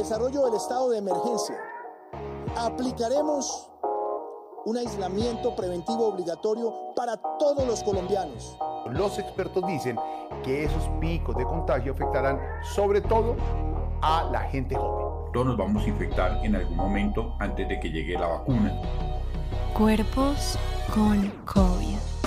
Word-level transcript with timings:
desarrollo 0.00 0.46
del 0.46 0.54
estado 0.54 0.88
de 0.88 0.98
emergencia, 0.98 1.56
aplicaremos 2.56 3.70
un 4.64 4.78
aislamiento 4.78 5.54
preventivo 5.54 6.08
obligatorio 6.08 6.94
para 6.96 7.18
todos 7.38 7.66
los 7.66 7.82
colombianos. 7.82 8.56
Los 8.90 9.18
expertos 9.18 9.66
dicen 9.66 9.98
que 10.42 10.64
esos 10.64 10.88
picos 11.00 11.36
de 11.36 11.44
contagio 11.44 11.92
afectarán 11.92 12.40
sobre 12.62 13.02
todo 13.02 13.36
a 14.00 14.24
la 14.32 14.40
gente 14.40 14.74
joven. 14.74 15.32
Todos 15.34 15.46
nos 15.48 15.56
vamos 15.58 15.84
a 15.84 15.88
infectar 15.88 16.44
en 16.44 16.56
algún 16.56 16.76
momento 16.76 17.34
antes 17.38 17.68
de 17.68 17.78
que 17.78 17.90
llegue 17.90 18.18
la 18.18 18.26
vacuna. 18.26 18.80
Cuerpos 19.74 20.58
con 20.94 21.30
COVID. 21.44 22.19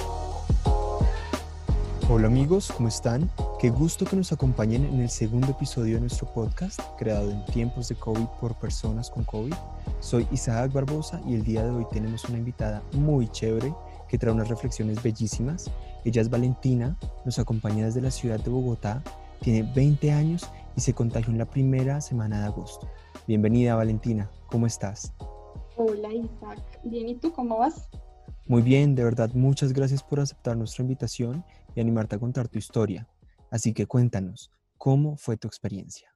Hola 2.10 2.28
amigos, 2.28 2.70
¿cómo 2.76 2.90
están? 2.90 3.30
Qué 3.60 3.70
gusto 3.70 4.04
que 4.04 4.18
nos 4.18 4.34
acompañen 4.34 4.84
en 4.84 5.00
el 5.00 5.10
segundo 5.10 5.52
episodio 5.52 5.96
de 5.96 6.02
nuestro 6.02 6.28
podcast, 6.28 6.82
creado 6.98 7.32
en 7.32 7.46
tiempos 7.46 7.88
de 7.88 7.96
COVID 7.96 8.26
por 8.42 8.56
personas 8.56 9.10
con 9.10 9.24
COVID. 9.24 9.54
Soy 10.02 10.28
Isaac 10.30 10.74
Barbosa 10.74 11.21
y 11.25 11.34
el 11.34 11.46
día 11.46 11.64
de 11.64 11.71
hoy 11.71 11.86
tenemos 11.89 12.25
una 12.25 12.38
invitada 12.38 12.84
muy 12.92 13.30
chévere 13.30 13.74
que 14.10 14.18
trae 14.18 14.34
unas 14.34 14.50
reflexiones 14.50 15.02
bellísimas. 15.02 15.71
Ella 16.04 16.21
es 16.21 16.30
Valentina, 16.30 16.97
nos 17.24 17.39
acompaña 17.39 17.86
desde 17.86 18.02
la 18.02 18.11
ciudad 18.11 18.38
de 18.38 18.50
Bogotá, 18.50 19.02
tiene 19.39 19.64
20 19.74 20.11
años 20.11 20.50
y 20.75 20.82
se 20.82 20.94
contagió 20.94 21.32
en 21.32 21.39
la 21.39 21.50
primera 21.50 22.02
semana 22.02 22.42
de 22.42 22.47
agosto. 22.47 22.86
Bienvenida 23.28 23.75
Valentina, 23.75 24.30
¿cómo 24.47 24.68
estás? 24.68 25.14
Hola 25.78 26.11
Isaac, 26.11 26.60
bien, 26.83 27.08
¿y 27.08 27.16
tú 27.16 27.32
cómo 27.32 27.60
vas? 27.60 27.89
Muy 28.46 28.61
bien, 28.61 28.94
de 28.94 29.06
verdad, 29.06 29.32
muchas 29.33 29.72
gracias 29.72 30.04
por 30.04 30.20
aceptar 30.20 30.58
nuestra 30.58 30.83
invitación 30.83 31.46
y 31.75 31.82
animarte 31.82 32.16
a 32.16 32.19
contar 32.19 32.47
tu 32.47 32.58
historia. 32.58 33.08
Así 33.50 33.73
que 33.73 33.86
cuéntanos, 33.86 34.52
¿cómo 34.77 35.17
fue 35.17 35.38
tu 35.38 35.47
experiencia? 35.47 36.13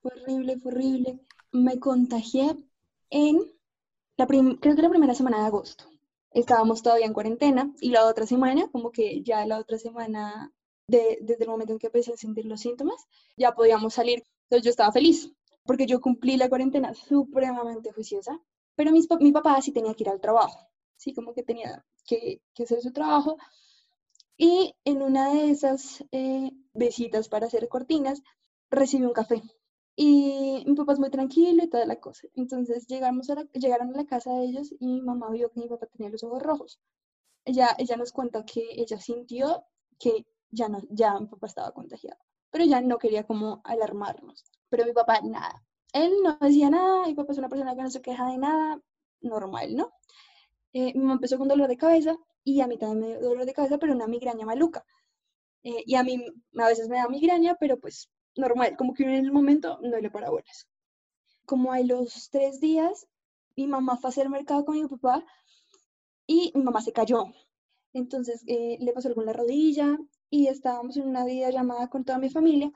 Fue 0.00 0.12
horrible, 0.12 0.58
fue 0.58 0.72
horrible. 0.72 1.20
Me 1.52 1.78
contagié 1.78 2.56
en, 3.10 3.38
la 4.16 4.26
creo 4.26 4.76
que 4.76 4.82
la 4.82 4.90
primera 4.90 5.14
semana 5.14 5.40
de 5.40 5.46
agosto. 5.46 5.84
Estábamos 6.30 6.82
todavía 6.82 7.06
en 7.06 7.14
cuarentena 7.14 7.72
y 7.80 7.90
la 7.90 8.06
otra 8.06 8.26
semana, 8.26 8.68
como 8.70 8.90
que 8.90 9.22
ya 9.22 9.46
la 9.46 9.58
otra 9.58 9.78
semana, 9.78 10.52
desde 10.86 11.36
el 11.40 11.48
momento 11.48 11.72
en 11.72 11.78
que 11.78 11.86
empecé 11.86 12.12
a 12.12 12.16
sentir 12.16 12.44
los 12.44 12.60
síntomas, 12.60 13.06
ya 13.36 13.52
podíamos 13.52 13.94
salir. 13.94 14.22
Entonces 14.44 14.64
yo 14.64 14.70
estaba 14.70 14.92
feliz 14.92 15.32
porque 15.64 15.86
yo 15.86 16.00
cumplí 16.00 16.36
la 16.36 16.48
cuarentena 16.48 16.94
supremamente 16.94 17.92
juiciosa, 17.92 18.40
pero 18.74 18.90
mi 18.92 19.32
papá 19.32 19.60
sí 19.60 19.70
tenía 19.70 19.92
que 19.92 20.04
ir 20.04 20.08
al 20.08 20.20
trabajo, 20.20 20.58
sí, 20.96 21.12
como 21.12 21.34
que 21.34 21.42
tenía 21.42 21.84
que, 22.06 22.40
que 22.54 22.62
hacer 22.62 22.80
su 22.80 22.90
trabajo 22.90 23.36
y 24.38 24.74
en 24.84 25.02
una 25.02 25.32
de 25.34 25.50
esas 25.50 26.04
eh, 26.12 26.52
visitas 26.72 27.28
para 27.28 27.46
hacer 27.46 27.68
cortinas, 27.68 28.22
recibí 28.70 29.04
un 29.04 29.12
café. 29.12 29.42
Y 29.96 30.62
mi 30.64 30.74
papá 30.76 30.92
es 30.92 31.00
muy 31.00 31.10
tranquilo 31.10 31.64
y 31.64 31.68
toda 31.68 31.84
la 31.86 31.96
cosa. 32.00 32.28
Entonces 32.34 32.86
llegamos 32.86 33.26
llegaron 33.54 33.90
a 33.90 33.96
la 33.96 34.06
casa 34.06 34.32
de 34.32 34.44
ellos 34.44 34.72
y 34.78 34.86
mi 34.86 35.02
mamá 35.02 35.28
vio 35.30 35.50
que 35.50 35.60
mi 35.60 35.68
papá 35.68 35.86
tenía 35.86 36.10
los 36.10 36.22
ojos 36.22 36.40
rojos. 36.40 36.80
Ella, 37.44 37.70
ella 37.78 37.96
nos 37.96 38.12
cuenta 38.12 38.44
que 38.44 38.62
ella 38.76 39.00
sintió 39.00 39.64
que 39.98 40.24
ya, 40.50 40.68
no, 40.68 40.80
ya 40.90 41.18
mi 41.18 41.26
papá 41.26 41.48
estaba 41.48 41.72
contagiado, 41.72 42.18
pero 42.50 42.64
ya 42.64 42.80
no 42.80 42.98
quería 42.98 43.26
como 43.26 43.60
alarmarnos. 43.64 44.44
Pero 44.68 44.84
mi 44.86 44.92
papá 44.92 45.20
nada. 45.22 45.64
Él 45.92 46.12
no 46.22 46.38
decía 46.40 46.70
nada, 46.70 47.06
mi 47.06 47.14
papá 47.14 47.32
es 47.32 47.38
una 47.38 47.48
persona 47.48 47.74
que 47.74 47.82
no 47.82 47.90
se 47.90 48.02
queja 48.02 48.26
de 48.30 48.38
nada, 48.38 48.80
normal, 49.20 49.74
¿no? 49.74 49.92
Eh, 50.72 50.92
mi 50.94 51.00
mamá 51.00 51.14
empezó 51.14 51.38
con 51.38 51.48
dolor 51.48 51.68
de 51.68 51.76
cabeza 51.76 52.16
y 52.44 52.60
a 52.60 52.66
mí 52.66 52.78
también 52.78 53.00
me 53.00 53.18
dio 53.18 53.28
dolor 53.28 53.44
de 53.46 53.52
cabeza, 53.52 53.78
pero 53.78 53.92
una 53.92 54.06
migraña 54.06 54.46
maluca. 54.46 54.84
Eh, 55.62 55.82
y 55.86 55.94
a 55.96 56.02
mí 56.02 56.24
a 56.58 56.66
veces 56.68 56.88
me 56.88 56.96
da 56.96 57.08
migraña, 57.08 57.56
pero 57.58 57.78
pues 57.78 58.10
normal, 58.36 58.76
como 58.76 58.94
que 58.94 59.04
en 59.04 59.10
el 59.26 59.32
momento 59.32 59.78
no 59.82 59.98
le 59.98 60.10
para 60.10 60.30
bolas. 60.30 60.68
Como 61.44 61.72
a 61.72 61.80
los 61.80 62.30
tres 62.30 62.60
días, 62.60 63.06
mi 63.56 63.66
mamá 63.66 63.96
fue 63.96 64.08
a 64.08 64.10
hacer 64.12 64.28
mercado 64.28 64.64
con 64.64 64.76
mi 64.76 64.86
papá 64.86 65.24
y 66.26 66.52
mi 66.54 66.62
mamá 66.62 66.80
se 66.80 66.92
cayó. 66.92 67.24
Entonces 67.92 68.42
eh, 68.46 68.76
le 68.80 68.92
pasó 68.92 69.08
algo 69.08 69.22
en 69.22 69.26
la 69.26 69.32
rodilla 69.32 69.98
y 70.30 70.46
estábamos 70.46 70.96
en 70.96 71.08
una 71.08 71.24
videollamada 71.24 71.88
con 71.88 72.04
toda 72.04 72.18
mi 72.18 72.30
familia 72.30 72.72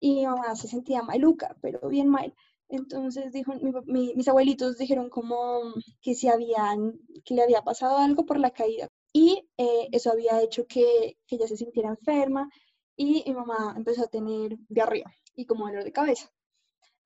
y 0.00 0.14
mi 0.14 0.26
mamá 0.26 0.54
se 0.54 0.68
sentía 0.68 1.02
maluca, 1.02 1.56
pero 1.60 1.88
bien 1.88 2.08
mal. 2.08 2.34
Entonces 2.74 3.32
dijo, 3.32 3.52
mis 3.86 4.28
abuelitos 4.28 4.78
dijeron 4.78 5.08
como 5.08 5.60
que, 6.00 6.14
si 6.14 6.28
habían, 6.28 6.98
que 7.24 7.34
le 7.34 7.42
había 7.42 7.62
pasado 7.62 7.98
algo 7.98 8.26
por 8.26 8.38
la 8.38 8.50
caída 8.50 8.88
y 9.12 9.48
eh, 9.58 9.88
eso 9.92 10.10
había 10.10 10.42
hecho 10.42 10.66
que, 10.66 11.16
que, 11.26 11.36
ella 11.36 11.46
se 11.46 11.56
sintiera 11.56 11.90
enferma 11.90 12.50
y 12.96 13.22
mi 13.26 13.34
mamá 13.34 13.74
empezó 13.76 14.02
a 14.04 14.08
tener 14.08 14.56
diarrea 14.68 15.12
y 15.36 15.46
como 15.46 15.66
dolor 15.66 15.84
de 15.84 15.92
cabeza. 15.92 16.30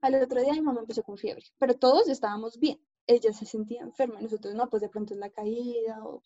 Al 0.00 0.14
otro 0.14 0.40
día 0.40 0.54
mi 0.54 0.62
mamá 0.62 0.80
empezó 0.80 1.02
con 1.02 1.18
fiebre, 1.18 1.44
pero 1.58 1.74
todos 1.74 2.08
estábamos 2.08 2.58
bien. 2.58 2.80
Ella 3.06 3.32
se 3.32 3.44
sentía 3.44 3.82
enferma, 3.82 4.20
nosotros 4.20 4.54
no, 4.54 4.68
pues 4.70 4.80
de 4.80 4.88
pronto 4.88 5.14
es 5.14 5.20
la 5.20 5.30
caída, 5.30 6.02
o... 6.04 6.22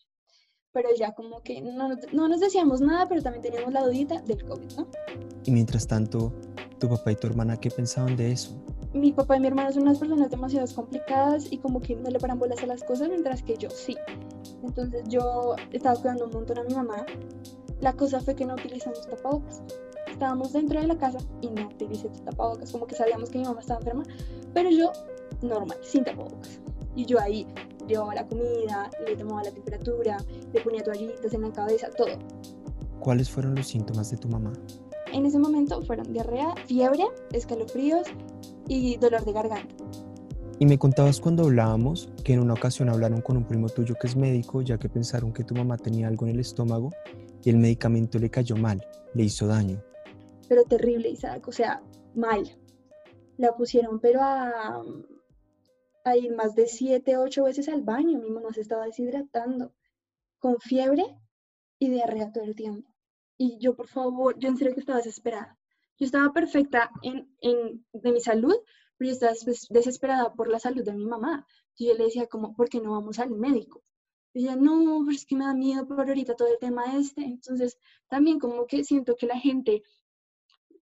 pero 0.73 0.89
ya 0.97 1.15
como 1.15 1.43
que 1.43 1.61
no, 1.61 1.89
no 2.13 2.29
nos 2.29 2.41
decíamos 2.41 2.81
nada, 2.81 3.09
pero 3.09 3.23
también 3.23 3.43
teníamos 3.43 3.73
la 3.73 3.85
dudita 3.85 4.21
del 4.23 4.45
COVID, 4.45 4.73
¿no? 4.77 4.89
Y 5.45 5.51
mientras 5.51 5.87
tanto, 5.89 6.33
¿tu 6.79 6.89
papá 6.89 7.13
y 7.13 7.17
tu 7.17 7.27
hermana 7.27 7.57
qué 7.59 7.71
pensaban 7.71 8.17
de 8.17 8.33
eso? 8.33 8.63
Mi 8.95 9.13
papá 9.13 9.37
y 9.37 9.41
mi 9.41 9.47
hermano 9.47 9.73
son 9.73 9.85
unas 9.85 9.99
personas 9.99 10.31
demasiado 10.31 10.67
complicadas 10.75 11.51
y 11.51 11.59
como 11.59 11.81
que 11.81 11.97
no 11.97 12.11
le 12.11 12.19
paran 12.19 12.39
bolas 12.39 12.63
a 12.63 12.67
las 12.67 12.85
cosas, 12.85 13.09
mientras 13.09 13.43
que 13.43 13.57
yo 13.57 13.71
sí. 13.71 13.97
Entonces 14.63 15.03
yo 15.09 15.55
estaba 15.73 15.97
cuidando 15.97 16.27
un 16.27 16.33
montón 16.33 16.59
a 16.59 16.65
mi 16.65 16.75
mamá. 16.75 17.07
La 17.81 17.95
cosa 17.95 18.21
fue 18.21 18.35
que 18.35 18.45
no 18.45 18.55
utilizamos 18.55 19.09
tapabocas. 19.09 19.63
Estábamos 20.11 20.53
dentro 20.53 20.81
de 20.81 20.87
la 20.87 20.99
casa 20.99 21.19
y 21.41 21.49
no 21.49 21.69
utilicé 21.69 22.09
tapabocas, 22.25 22.71
como 22.71 22.87
que 22.87 22.95
sabíamos 22.95 23.31
que 23.31 23.39
mi 23.39 23.45
mamá 23.45 23.61
estaba 23.61 23.81
enferma, 23.81 24.05
pero 24.53 24.71
yo 24.71 24.93
normal, 25.41 25.79
sin 25.83 26.05
tapabocas. 26.05 26.61
Y 26.95 27.07
yo 27.07 27.19
ahí 27.19 27.47
llevaba 27.89 28.15
la 28.15 28.27
comida, 28.27 28.91
le 29.07 29.17
tomaba 29.17 29.43
la 29.43 29.51
temperatura, 29.51 30.19
le 30.53 30.61
ponía 30.61 30.83
toallitas 30.83 31.33
en 31.33 31.43
la 31.43 31.51
cabeza, 31.51 31.89
todo. 31.97 32.19
¿Cuáles 33.01 33.31
fueron 33.31 33.55
los 33.55 33.67
síntomas 33.67 34.11
de 34.11 34.19
tu 34.19 34.29
mamá? 34.29 34.53
En 35.13 35.27
ese 35.27 35.39
momento 35.39 35.83
fueron 35.83 36.13
diarrea, 36.13 36.55
fiebre, 36.67 37.05
escalofríos 37.33 38.07
y 38.73 38.97
dolor 38.97 39.25
de 39.25 39.33
garganta. 39.33 39.75
Y 40.59 40.67
me 40.67 40.79
contabas 40.79 41.21
cuando 41.21 41.45
hablábamos 41.45 42.09
que 42.25 42.35
en 42.35 42.41
una 42.41 42.55
ocasión 42.55 42.89
hablaron 42.89 43.21
con 43.21 43.37
un 43.37 43.45
primo 43.45 43.69
tuyo 43.69 43.95
que 44.01 44.07
es 44.07 44.17
médico, 44.17 44.63
ya 44.63 44.79
que 44.79 44.89
pensaron 44.89 45.33
que 45.33 45.45
tu 45.45 45.55
mamá 45.55 45.77
tenía 45.77 46.09
algo 46.09 46.27
en 46.27 46.33
el 46.33 46.41
estómago 46.41 46.91
y 47.45 47.51
el 47.51 47.57
medicamento 47.57 48.19
le 48.19 48.31
cayó 48.31 48.57
mal, 48.57 48.81
le 49.15 49.25
hizo 49.25 49.47
daño. 49.47 49.83
Pero 50.49 50.65
terrible, 50.65 51.11
Isaac, 51.11 51.49
o 51.49 51.53
sea, 51.53 51.83
mal. 52.15 52.43
La 53.39 53.57
pusieron, 53.57 53.99
pero 53.99 54.21
a, 54.23 54.83
a 56.05 56.17
ir 56.17 56.35
más 56.35 56.55
de 56.55 56.67
siete, 56.67 57.17
ocho 57.17 57.45
veces 57.45 57.69
al 57.69 57.83
baño. 57.83 58.21
Mi 58.21 58.31
mamá 58.31 58.53
se 58.53 58.61
estaba 58.61 58.85
deshidratando, 58.85 59.73
con 60.39 60.59
fiebre 60.61 61.05
y 61.79 61.91
diarrea 61.91 62.31
todo 62.31 62.45
el 62.45 62.55
tiempo. 62.55 62.89
Y 63.37 63.59
yo, 63.59 63.75
por 63.75 63.89
favor, 63.89 64.39
yo 64.39 64.49
en 64.49 64.57
serio 64.57 64.75
que 64.75 64.81
estaba 64.81 64.99
desesperada. 64.99 65.59
Yo 66.03 66.07
estaba 66.07 66.33
perfecta 66.33 66.91
en, 67.03 67.33
en, 67.43 67.87
de 67.93 68.11
mi 68.11 68.21
salud, 68.21 68.57
pero 68.97 69.09
yo 69.09 69.13
estaba 69.13 69.35
desesperada 69.71 70.35
por 70.35 70.49
la 70.49 70.59
salud 70.59 70.83
de 70.83 70.95
mi 70.95 71.07
mamá. 71.07 71.47
Y 71.77 71.87
yo 71.87 71.95
le 71.95 72.07
decía 72.07 72.27
como, 72.27 72.57
¿por 72.57 72.69
qué 72.69 72.81
no 72.81 72.91
vamos 72.91 73.21
al 73.21 73.31
médico? 73.31 73.85
Y 74.35 74.41
ella, 74.43 74.57
no, 74.57 75.05
pero 75.05 75.17
es 75.17 75.25
que 75.25 75.37
me 75.37 75.45
da 75.45 75.55
miedo 75.55 75.87
por 75.87 76.01
ahorita 76.01 76.35
todo 76.35 76.49
el 76.49 76.59
tema 76.59 76.99
este. 76.99 77.23
Entonces, 77.23 77.79
también 78.09 78.41
como 78.41 78.67
que 78.67 78.83
siento 78.83 79.15
que 79.15 79.29
la 79.29 79.39
gente 79.39 79.85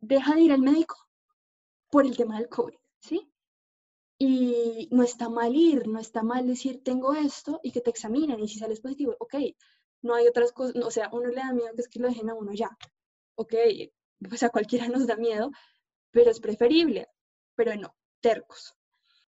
deja 0.01 0.35
de 0.35 0.41
ir 0.41 0.51
al 0.51 0.59
médico 0.59 0.97
por 1.89 2.05
el 2.05 2.17
tema 2.17 2.37
del 2.39 2.49
COVID, 2.49 2.75
¿sí? 2.99 3.31
Y 4.17 4.89
no 4.91 5.03
está 5.03 5.29
mal 5.29 5.55
ir, 5.55 5.87
no 5.87 5.99
está 5.99 6.21
mal 6.21 6.45
decir, 6.47 6.83
tengo 6.83 7.13
esto 7.13 7.61
y 7.63 7.71
que 7.71 7.79
te 7.79 7.91
examinen 7.91 8.41
y 8.41 8.49
si 8.49 8.59
sales 8.59 8.81
positivo, 8.81 9.15
ok, 9.19 9.35
no 10.01 10.15
hay 10.15 10.27
otras 10.27 10.51
cosas, 10.51 10.75
o 10.83 10.91
sea, 10.91 11.09
uno 11.13 11.29
le 11.29 11.35
da 11.35 11.53
miedo 11.53 11.73
que 11.75 11.81
es 11.81 11.87
que 11.87 11.99
lo 11.99 12.09
dejen 12.09 12.29
a 12.29 12.33
uno 12.33 12.51
ya, 12.51 12.77
ok, 13.35 13.53
pues 14.19 14.43
a 14.43 14.49
cualquiera 14.49 14.87
nos 14.87 15.07
da 15.07 15.15
miedo, 15.15 15.51
pero 16.11 16.31
es 16.31 16.39
preferible, 16.39 17.07
pero 17.55 17.75
no, 17.75 17.95
tercos. 18.21 18.75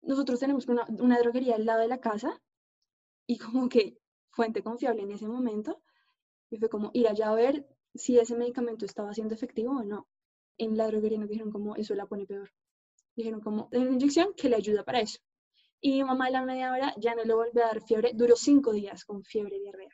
Nosotros 0.01 0.39
tenemos 0.39 0.67
una, 0.67 1.19
droguería 1.19 1.55
al 1.55 1.65
lado 1.65 1.81
de 1.81 1.87
la 1.87 1.99
casa 1.99 2.41
y 3.27 3.37
como 3.37 3.69
que 3.69 3.97
fuente 4.31 4.63
confiable 4.63 5.03
en 5.03 5.11
ese 5.11 5.27
momento, 5.27 5.81
y 6.49 6.57
fue 6.57 6.69
como 6.69 6.89
ir 6.93 7.07
allá 7.07 7.29
a 7.29 7.35
ver 7.35 7.67
si 7.93 8.17
ese 8.17 8.35
medicamento 8.35 8.85
estaba 8.85 9.13
siendo 9.13 9.35
efectivo 9.35 9.77
o 9.77 9.83
no. 9.83 10.07
En 10.57 10.77
la 10.77 10.87
droguería 10.87 11.19
nos 11.19 11.29
dijeron 11.29 11.51
como 11.51 11.75
eso 11.75 11.93
la 11.95 12.05
pone 12.05 12.25
peor. 12.25 12.51
Dijeron 13.15 13.41
como 13.41 13.69
una 13.71 13.91
inyección 13.91 14.33
que 14.35 14.49
le 14.49 14.55
ayuda 14.55 14.83
para 14.83 15.01
eso. 15.01 15.19
Y 15.81 16.03
mamá 16.03 16.27
a 16.27 16.31
la 16.31 16.43
media 16.43 16.71
hora 16.71 16.93
ya 16.97 17.15
no 17.15 17.23
le 17.23 17.33
volvió 17.33 17.63
a 17.63 17.67
dar 17.67 17.81
fiebre, 17.81 18.11
duró 18.13 18.35
cinco 18.35 18.73
días 18.73 19.05
con 19.05 19.23
fiebre 19.23 19.57
y 19.57 19.61
diarrea. 19.61 19.91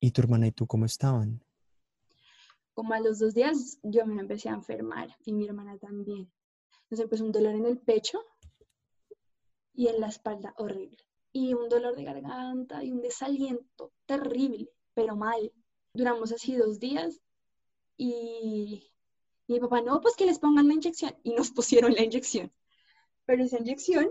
¿Y 0.00 0.10
tu 0.12 0.22
hermana 0.22 0.46
y 0.46 0.52
tú 0.52 0.66
cómo 0.66 0.84
estaban? 0.84 1.42
Como 2.78 2.94
a 2.94 3.00
los 3.00 3.18
dos 3.18 3.34
días 3.34 3.80
yo 3.82 4.06
me 4.06 4.20
empecé 4.20 4.48
a 4.48 4.52
enfermar 4.52 5.08
y 5.24 5.32
mi 5.32 5.46
hermana 5.46 5.76
también. 5.78 6.30
Nos 6.88 7.00
empezó 7.00 7.24
un 7.24 7.32
dolor 7.32 7.56
en 7.56 7.66
el 7.66 7.76
pecho 7.76 8.20
y 9.74 9.88
en 9.88 10.00
la 10.00 10.06
espalda 10.06 10.54
horrible. 10.58 11.04
Y 11.32 11.54
un 11.54 11.68
dolor 11.68 11.96
de 11.96 12.04
garganta 12.04 12.84
y 12.84 12.92
un 12.92 13.00
desaliento 13.00 13.92
terrible, 14.06 14.70
pero 14.94 15.16
mal. 15.16 15.52
Duramos 15.92 16.30
así 16.30 16.54
dos 16.54 16.78
días 16.78 17.20
y, 17.96 18.92
mi 19.48 19.58
papá, 19.58 19.82
no, 19.82 20.00
pues 20.00 20.14
que 20.14 20.26
les 20.26 20.38
pongan 20.38 20.68
la 20.68 20.74
inyección. 20.74 21.16
Y 21.24 21.32
nos 21.32 21.50
pusieron 21.58 21.94
la 21.94 22.04
inyección. 22.04 22.52
pero 23.24 23.42
esa 23.42 23.58
inyección 23.58 24.08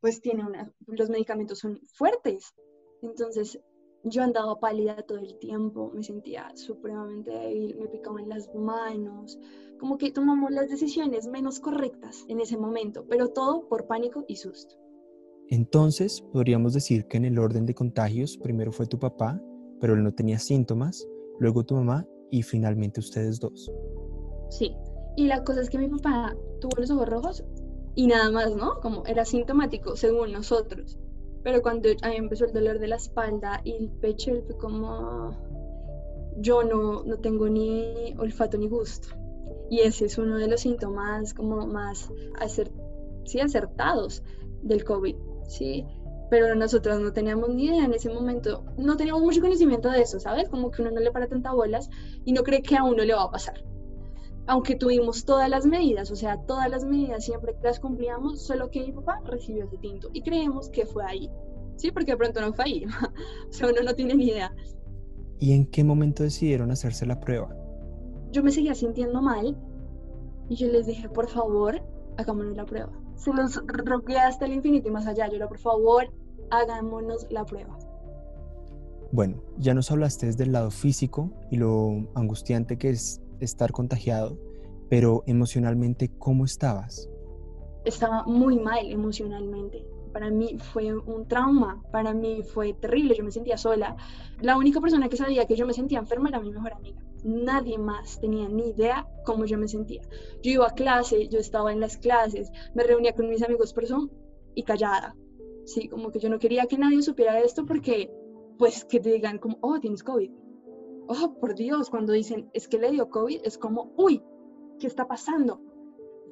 pues 0.00 0.20
tiene 0.20 0.44
una, 0.44 0.70
los 0.88 1.08
medicamentos 1.08 1.60
son 1.60 1.80
fuertes. 1.86 2.54
Entonces 3.00 3.58
yo 4.04 4.22
andaba 4.22 4.58
pálida 4.58 5.02
todo 5.02 5.18
el 5.18 5.38
tiempo, 5.38 5.90
me 5.94 6.02
sentía 6.02 6.50
supremamente 6.54 7.30
débil, 7.30 7.76
me 7.78 7.88
picaban 7.88 8.28
las 8.28 8.52
manos, 8.54 9.38
como 9.78 9.98
que 9.98 10.10
tomamos 10.10 10.50
las 10.50 10.68
decisiones 10.68 11.26
menos 11.26 11.60
correctas 11.60 12.24
en 12.28 12.40
ese 12.40 12.56
momento, 12.56 13.04
pero 13.08 13.28
todo 13.28 13.68
por 13.68 13.86
pánico 13.86 14.24
y 14.26 14.36
susto. 14.36 14.76
Entonces, 15.48 16.22
podríamos 16.32 16.74
decir 16.74 17.06
que 17.06 17.16
en 17.16 17.24
el 17.24 17.38
orden 17.38 17.66
de 17.66 17.74
contagios, 17.74 18.36
primero 18.38 18.72
fue 18.72 18.86
tu 18.86 18.98
papá, 18.98 19.40
pero 19.80 19.94
él 19.94 20.04
no 20.04 20.14
tenía 20.14 20.38
síntomas, 20.38 21.06
luego 21.38 21.64
tu 21.64 21.74
mamá 21.74 22.06
y 22.30 22.42
finalmente 22.42 23.00
ustedes 23.00 23.40
dos. 23.40 23.70
Sí, 24.50 24.76
y 25.16 25.26
la 25.26 25.42
cosa 25.42 25.60
es 25.60 25.70
que 25.70 25.78
mi 25.78 25.88
papá 25.88 26.36
tuvo 26.60 26.70
los 26.78 26.90
ojos 26.90 27.08
rojos 27.08 27.44
y 27.96 28.06
nada 28.06 28.30
más, 28.30 28.54
¿no? 28.54 28.80
Como 28.80 29.04
era 29.06 29.24
sintomático 29.24 29.96
según 29.96 30.32
nosotros. 30.32 30.98
Pero 31.42 31.62
cuando 31.62 31.88
a 32.02 32.08
mí 32.08 32.16
empezó 32.16 32.44
el 32.44 32.52
dolor 32.52 32.78
de 32.78 32.88
la 32.88 32.96
espalda 32.96 33.60
y 33.64 33.72
el 33.72 33.88
pecho, 33.88 34.32
fue 34.46 34.56
como, 34.58 35.34
yo 36.36 36.62
no, 36.62 37.02
no 37.04 37.18
tengo 37.18 37.48
ni 37.48 38.14
olfato 38.18 38.58
ni 38.58 38.68
gusto. 38.68 39.08
Y 39.70 39.80
ese 39.80 40.06
es 40.06 40.18
uno 40.18 40.36
de 40.36 40.48
los 40.48 40.60
síntomas 40.60 41.32
como 41.32 41.66
más 41.66 42.10
sí, 43.24 43.40
acertados 43.40 44.22
del 44.62 44.84
COVID, 44.84 45.16
¿sí? 45.48 45.86
Pero 46.28 46.54
nosotros 46.54 47.00
no 47.00 47.12
teníamos 47.12 47.50
ni 47.50 47.66
idea 47.66 47.84
en 47.84 47.94
ese 47.94 48.12
momento, 48.12 48.64
no 48.76 48.96
teníamos 48.96 49.22
mucho 49.22 49.40
conocimiento 49.40 49.90
de 49.90 50.02
eso, 50.02 50.20
¿sabes? 50.20 50.48
Como 50.48 50.70
que 50.70 50.82
uno 50.82 50.90
no 50.90 51.00
le 51.00 51.10
para 51.10 51.28
tanta 51.28 51.52
bolas 51.52 51.88
y 52.24 52.32
no 52.32 52.42
cree 52.42 52.62
que 52.62 52.76
a 52.76 52.84
uno 52.84 53.02
le 53.04 53.14
va 53.14 53.24
a 53.24 53.30
pasar 53.30 53.69
aunque 54.50 54.74
tuvimos 54.74 55.24
todas 55.24 55.48
las 55.48 55.64
medidas, 55.64 56.10
o 56.10 56.16
sea, 56.16 56.36
todas 56.38 56.68
las 56.68 56.84
medidas 56.84 57.24
siempre 57.24 57.54
las 57.62 57.78
cumplíamos, 57.78 58.42
solo 58.42 58.68
que 58.68 58.80
mi 58.80 58.90
papá 58.90 59.20
recibió 59.24 59.64
ese 59.64 59.78
tinto 59.78 60.10
y 60.12 60.22
creemos 60.22 60.68
que 60.70 60.86
fue 60.86 61.04
ahí. 61.04 61.30
Sí, 61.76 61.92
porque 61.92 62.10
de 62.10 62.16
pronto 62.16 62.40
no 62.40 62.52
fue 62.52 62.64
ahí. 62.64 62.84
o 63.48 63.52
sea, 63.52 63.68
uno 63.68 63.80
no 63.84 63.94
tiene 63.94 64.16
ni 64.16 64.26
idea. 64.26 64.52
¿Y 65.38 65.52
en 65.52 65.66
qué 65.66 65.84
momento 65.84 66.24
decidieron 66.24 66.72
hacerse 66.72 67.06
la 67.06 67.20
prueba? 67.20 67.56
Yo 68.32 68.42
me 68.42 68.50
seguía 68.50 68.74
sintiendo 68.74 69.22
mal 69.22 69.56
y 70.48 70.56
yo 70.56 70.66
les 70.66 70.86
dije, 70.86 71.08
por 71.08 71.28
favor, 71.28 71.80
hagámonos 72.18 72.56
la 72.56 72.66
prueba. 72.66 72.90
Se 73.14 73.32
los 73.32 73.62
rogué 73.68 74.18
hasta 74.18 74.46
el 74.46 74.54
infinito 74.54 74.88
y 74.88 74.90
más 74.90 75.06
allá. 75.06 75.28
Yo 75.28 75.36
era, 75.36 75.48
por 75.48 75.60
favor, 75.60 76.12
hagámonos 76.50 77.24
la 77.30 77.46
prueba. 77.46 77.78
Bueno, 79.12 79.44
ya 79.58 79.74
nos 79.74 79.92
hablaste 79.92 80.26
desde 80.26 80.42
el 80.42 80.50
lado 80.50 80.72
físico 80.72 81.30
y 81.52 81.56
lo 81.56 82.10
angustiante 82.16 82.78
que 82.78 82.90
es 82.90 83.22
estar 83.44 83.72
contagiado, 83.72 84.38
pero 84.88 85.22
emocionalmente, 85.26 86.10
¿cómo 86.18 86.44
estabas? 86.44 87.08
Estaba 87.84 88.24
muy 88.24 88.58
mal 88.58 88.90
emocionalmente. 88.90 89.86
Para 90.12 90.30
mí 90.30 90.58
fue 90.72 90.92
un 90.92 91.28
trauma, 91.28 91.80
para 91.92 92.12
mí 92.12 92.42
fue 92.42 92.74
terrible, 92.74 93.14
yo 93.16 93.22
me 93.22 93.30
sentía 93.30 93.56
sola. 93.56 93.96
La 94.40 94.56
única 94.56 94.80
persona 94.80 95.08
que 95.08 95.16
sabía 95.16 95.46
que 95.46 95.54
yo 95.54 95.66
me 95.66 95.72
sentía 95.72 96.00
enferma 96.00 96.28
era 96.28 96.40
mi 96.40 96.50
mejor 96.50 96.72
amiga. 96.72 97.00
Nadie 97.22 97.78
más 97.78 98.18
tenía 98.20 98.48
ni 98.48 98.70
idea 98.70 99.06
cómo 99.24 99.44
yo 99.44 99.56
me 99.56 99.68
sentía. 99.68 100.02
Yo 100.42 100.50
iba 100.50 100.66
a 100.66 100.74
clase, 100.74 101.28
yo 101.28 101.38
estaba 101.38 101.72
en 101.72 101.78
las 101.78 101.96
clases, 101.96 102.50
me 102.74 102.82
reunía 102.82 103.14
con 103.14 103.28
mis 103.28 103.42
amigos 103.42 103.72
por 103.72 103.86
Zoom 103.86 104.08
y 104.56 104.64
callada. 104.64 105.14
Sí, 105.64 105.88
como 105.88 106.10
que 106.10 106.18
yo 106.18 106.28
no 106.28 106.40
quería 106.40 106.66
que 106.66 106.78
nadie 106.78 107.02
supiera 107.02 107.38
esto 107.38 107.64
porque, 107.64 108.10
pues, 108.58 108.84
que 108.84 108.98
digan 108.98 109.38
como, 109.38 109.58
oh, 109.60 109.78
tienes 109.78 110.02
COVID 110.02 110.30
oh, 111.10 111.34
por 111.34 111.54
Dios, 111.54 111.90
cuando 111.90 112.12
dicen, 112.12 112.50
es 112.52 112.68
que 112.68 112.78
le 112.78 112.90
dio 112.90 113.10
COVID, 113.10 113.40
es 113.44 113.58
como, 113.58 113.92
uy, 113.96 114.22
¿qué 114.78 114.86
está 114.86 115.08
pasando? 115.08 115.60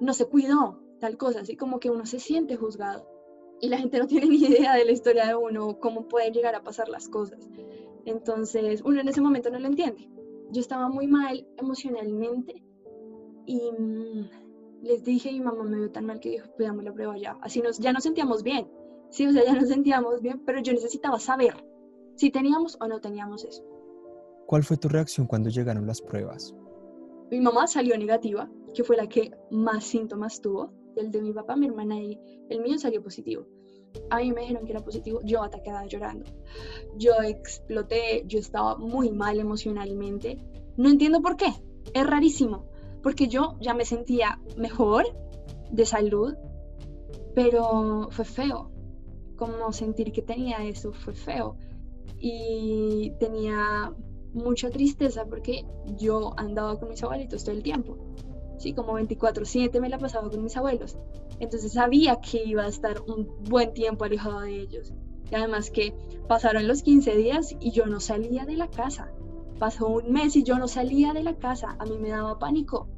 No 0.00 0.12
se 0.14 0.26
cuidó, 0.26 0.80
tal 1.00 1.16
cosa, 1.16 1.40
así 1.40 1.56
como 1.56 1.80
que 1.80 1.90
uno 1.90 2.06
se 2.06 2.20
siente 2.20 2.56
juzgado. 2.56 3.06
Y 3.60 3.68
la 3.68 3.78
gente 3.78 3.98
no 3.98 4.06
tiene 4.06 4.26
ni 4.26 4.36
idea 4.36 4.74
de 4.74 4.84
la 4.84 4.92
historia 4.92 5.26
de 5.26 5.34
uno, 5.34 5.80
cómo 5.80 6.06
pueden 6.06 6.32
llegar 6.32 6.54
a 6.54 6.62
pasar 6.62 6.88
las 6.88 7.08
cosas. 7.08 7.48
Entonces, 8.04 8.82
uno 8.84 9.00
en 9.00 9.08
ese 9.08 9.20
momento 9.20 9.50
no 9.50 9.58
lo 9.58 9.66
entiende. 9.66 10.08
Yo 10.50 10.60
estaba 10.60 10.88
muy 10.88 11.08
mal 11.08 11.46
emocionalmente 11.58 12.62
y 13.44 13.70
mm, 13.72 14.30
les 14.82 15.02
dije, 15.04 15.32
mi 15.32 15.40
mamá 15.40 15.64
me 15.64 15.78
vio 15.78 15.90
tan 15.90 16.06
mal 16.06 16.20
que 16.20 16.30
dijo, 16.30 16.50
cuidamos 16.52 16.84
la 16.84 16.94
prueba 16.94 17.18
ya. 17.18 17.36
Así 17.42 17.60
nos, 17.60 17.78
ya 17.78 17.92
nos 17.92 18.04
sentíamos 18.04 18.42
bien. 18.42 18.70
Sí, 19.10 19.26
o 19.26 19.32
sea, 19.32 19.44
ya 19.44 19.54
nos 19.54 19.68
sentíamos 19.68 20.22
bien, 20.22 20.40
pero 20.46 20.60
yo 20.60 20.72
necesitaba 20.72 21.18
saber 21.18 21.64
si 22.14 22.30
teníamos 22.30 22.76
o 22.80 22.86
no 22.86 23.00
teníamos 23.00 23.44
eso. 23.44 23.64
¿Cuál 24.48 24.64
fue 24.64 24.78
tu 24.78 24.88
reacción 24.88 25.26
cuando 25.26 25.50
llegaron 25.50 25.86
las 25.86 26.00
pruebas? 26.00 26.54
Mi 27.30 27.38
mamá 27.38 27.66
salió 27.66 27.98
negativa, 27.98 28.50
que 28.74 28.82
fue 28.82 28.96
la 28.96 29.06
que 29.06 29.30
más 29.50 29.84
síntomas 29.84 30.40
tuvo. 30.40 30.72
El 30.96 31.10
de 31.10 31.20
mi 31.20 31.34
papá, 31.34 31.54
mi 31.54 31.66
hermana 31.66 32.00
y 32.00 32.18
el 32.48 32.62
mío 32.62 32.78
salió 32.78 33.02
positivo. 33.02 33.44
A 34.08 34.20
mí 34.20 34.32
me 34.32 34.40
dijeron 34.40 34.64
que 34.64 34.72
era 34.72 34.80
positivo, 34.80 35.20
yo 35.22 35.42
atacada 35.42 35.84
llorando. 35.84 36.24
Yo 36.96 37.12
exploté, 37.22 38.24
yo 38.26 38.38
estaba 38.38 38.78
muy 38.78 39.10
mal 39.10 39.38
emocionalmente. 39.38 40.38
No 40.78 40.88
entiendo 40.88 41.20
por 41.20 41.36
qué, 41.36 41.52
es 41.92 42.06
rarísimo, 42.06 42.70
porque 43.02 43.28
yo 43.28 43.58
ya 43.60 43.74
me 43.74 43.84
sentía 43.84 44.40
mejor 44.56 45.04
de 45.70 45.84
salud, 45.84 46.34
pero 47.34 48.08
fue 48.12 48.24
feo. 48.24 48.70
Como 49.36 49.74
sentir 49.74 50.10
que 50.10 50.22
tenía 50.22 50.64
eso 50.64 50.94
fue 50.94 51.12
feo. 51.12 51.58
Y 52.18 53.12
tenía 53.20 53.94
mucha 54.38 54.70
tristeza 54.70 55.24
porque 55.26 55.64
yo 55.98 56.32
andaba 56.36 56.78
con 56.78 56.88
mis 56.88 57.02
abuelitos 57.02 57.44
todo 57.44 57.54
el 57.54 57.62
tiempo. 57.62 57.96
Sí, 58.58 58.72
como 58.72 58.94
24/7 58.94 59.80
me 59.80 59.88
la 59.88 59.98
pasaba 59.98 60.28
con 60.30 60.42
mis 60.42 60.56
abuelos. 60.56 60.98
Entonces 61.38 61.72
sabía 61.72 62.16
que 62.16 62.44
iba 62.44 62.64
a 62.64 62.68
estar 62.68 63.00
un 63.02 63.28
buen 63.44 63.72
tiempo 63.72 64.04
alejado 64.04 64.40
de 64.40 64.60
ellos. 64.60 64.92
Y 65.30 65.34
además 65.34 65.70
que 65.70 65.94
pasaron 66.26 66.66
los 66.66 66.82
15 66.82 67.16
días 67.16 67.54
y 67.60 67.70
yo 67.70 67.86
no 67.86 68.00
salía 68.00 68.44
de 68.44 68.56
la 68.56 68.68
casa. 68.68 69.12
Pasó 69.58 69.88
un 69.88 70.12
mes 70.12 70.34
y 70.36 70.42
yo 70.42 70.58
no 70.58 70.66
salía 70.66 71.12
de 71.12 71.22
la 71.22 71.36
casa. 71.36 71.76
A 71.78 71.84
mí 71.84 71.98
me 71.98 72.10
daba 72.10 72.38
pánico. 72.38 72.88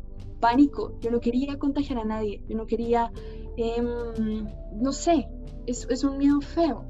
Pánico. 0.40 0.98
Yo 1.00 1.10
no 1.10 1.20
quería 1.20 1.58
contagiar 1.58 1.98
a 1.98 2.04
nadie. 2.04 2.42
Yo 2.48 2.56
no 2.56 2.66
quería, 2.66 3.12
em, 3.56 4.46
no 4.74 4.92
sé, 4.92 5.28
es, 5.66 5.86
es 5.90 6.04
un 6.04 6.16
miedo 6.16 6.40
feo. 6.40 6.84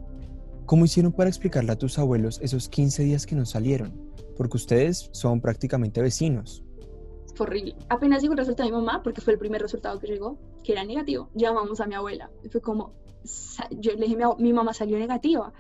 ¿Cómo 0.67 0.85
hicieron 0.85 1.11
para 1.11 1.29
explicarle 1.29 1.73
a 1.73 1.77
tus 1.77 1.99
abuelos 1.99 2.39
esos 2.43 2.69
15 2.69 3.03
días 3.03 3.27
que 3.27 3.35
no 3.35 3.45
salieron? 3.45 3.93
Porque 4.41 4.57
ustedes 4.57 5.11
son 5.13 5.39
prácticamente 5.43 6.01
vecinos. 6.01 6.65
Fue 7.35 7.45
horrible. 7.47 7.77
Apenas 7.91 8.23
llegó 8.23 8.33
el 8.33 8.39
resultado 8.39 8.71
de 8.71 8.75
mi 8.75 8.81
mamá, 8.81 9.03
porque 9.03 9.21
fue 9.21 9.35
el 9.35 9.39
primer 9.39 9.61
resultado 9.61 10.01
que 10.01 10.07
llegó, 10.07 10.39
que 10.65 10.73
era 10.73 10.83
negativo, 10.83 11.29
llamamos 11.35 11.79
a 11.83 11.87
mi 11.87 11.95
abuela. 11.95 12.31
Y 12.43 12.49
fue 12.49 12.63
como, 12.63 12.95
yo 13.73 13.93
le 13.93 14.07
dije, 14.07 14.17
mi, 14.39 14.55
mamá 14.55 14.73
salió 14.73 14.99
negativa. 14.99 15.53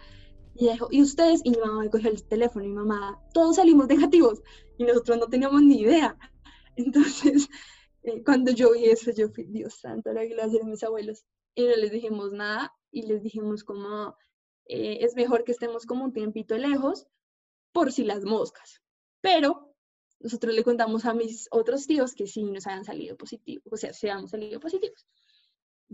Y 0.54 0.64
ella 0.64 0.72
dijo, 0.72 0.88
¿y 0.90 1.02
ustedes? 1.02 1.42
Y 1.44 1.50
mi 1.50 1.58
mamá 1.58 1.80
me 1.80 1.90
cogió 1.90 2.08
el 2.08 2.24
teléfono 2.24 2.64
y 2.64 2.68
mi 2.68 2.74
mamá, 2.74 3.20
todos 3.34 3.56
salimos 3.56 3.86
negativos. 3.86 4.42
Y 4.78 4.84
nosotros 4.84 5.18
no 5.18 5.26
teníamos 5.26 5.60
ni 5.60 5.82
idea. 5.82 6.16
Entonces, 6.76 7.50
eh, 8.04 8.22
cuando 8.24 8.50
yo 8.50 8.72
vi 8.72 8.86
eso, 8.86 9.10
yo 9.10 9.28
fui, 9.28 9.44
Dios 9.44 9.74
santo, 9.74 10.10
la 10.10 10.24
iglesia 10.24 10.58
de 10.58 10.64
mis 10.64 10.82
abuelos. 10.82 11.26
Y 11.54 11.64
no 11.64 11.76
les 11.76 11.90
dijimos 11.92 12.32
nada 12.32 12.72
y 12.90 13.02
les 13.02 13.22
dijimos 13.22 13.62
como, 13.62 14.16
eh, 14.64 15.00
es 15.02 15.16
mejor 15.16 15.44
que 15.44 15.52
estemos 15.52 15.84
como 15.84 16.02
un 16.02 16.14
tiempito 16.14 16.56
lejos 16.56 17.08
por 17.72 17.92
si 17.92 18.04
las 18.04 18.24
moscas. 18.24 18.82
Pero 19.20 19.74
nosotros 20.20 20.54
le 20.54 20.64
contamos 20.64 21.06
a 21.06 21.14
mis 21.14 21.48
otros 21.50 21.86
tíos 21.86 22.14
que 22.14 22.26
sí 22.26 22.42
nos 22.44 22.66
habían 22.66 22.84
salido 22.84 23.16
positivos, 23.16 23.72
o 23.72 23.76
sea, 23.76 23.92
se 23.92 24.10
han 24.10 24.28
salido 24.28 24.60
positivos. 24.60 25.06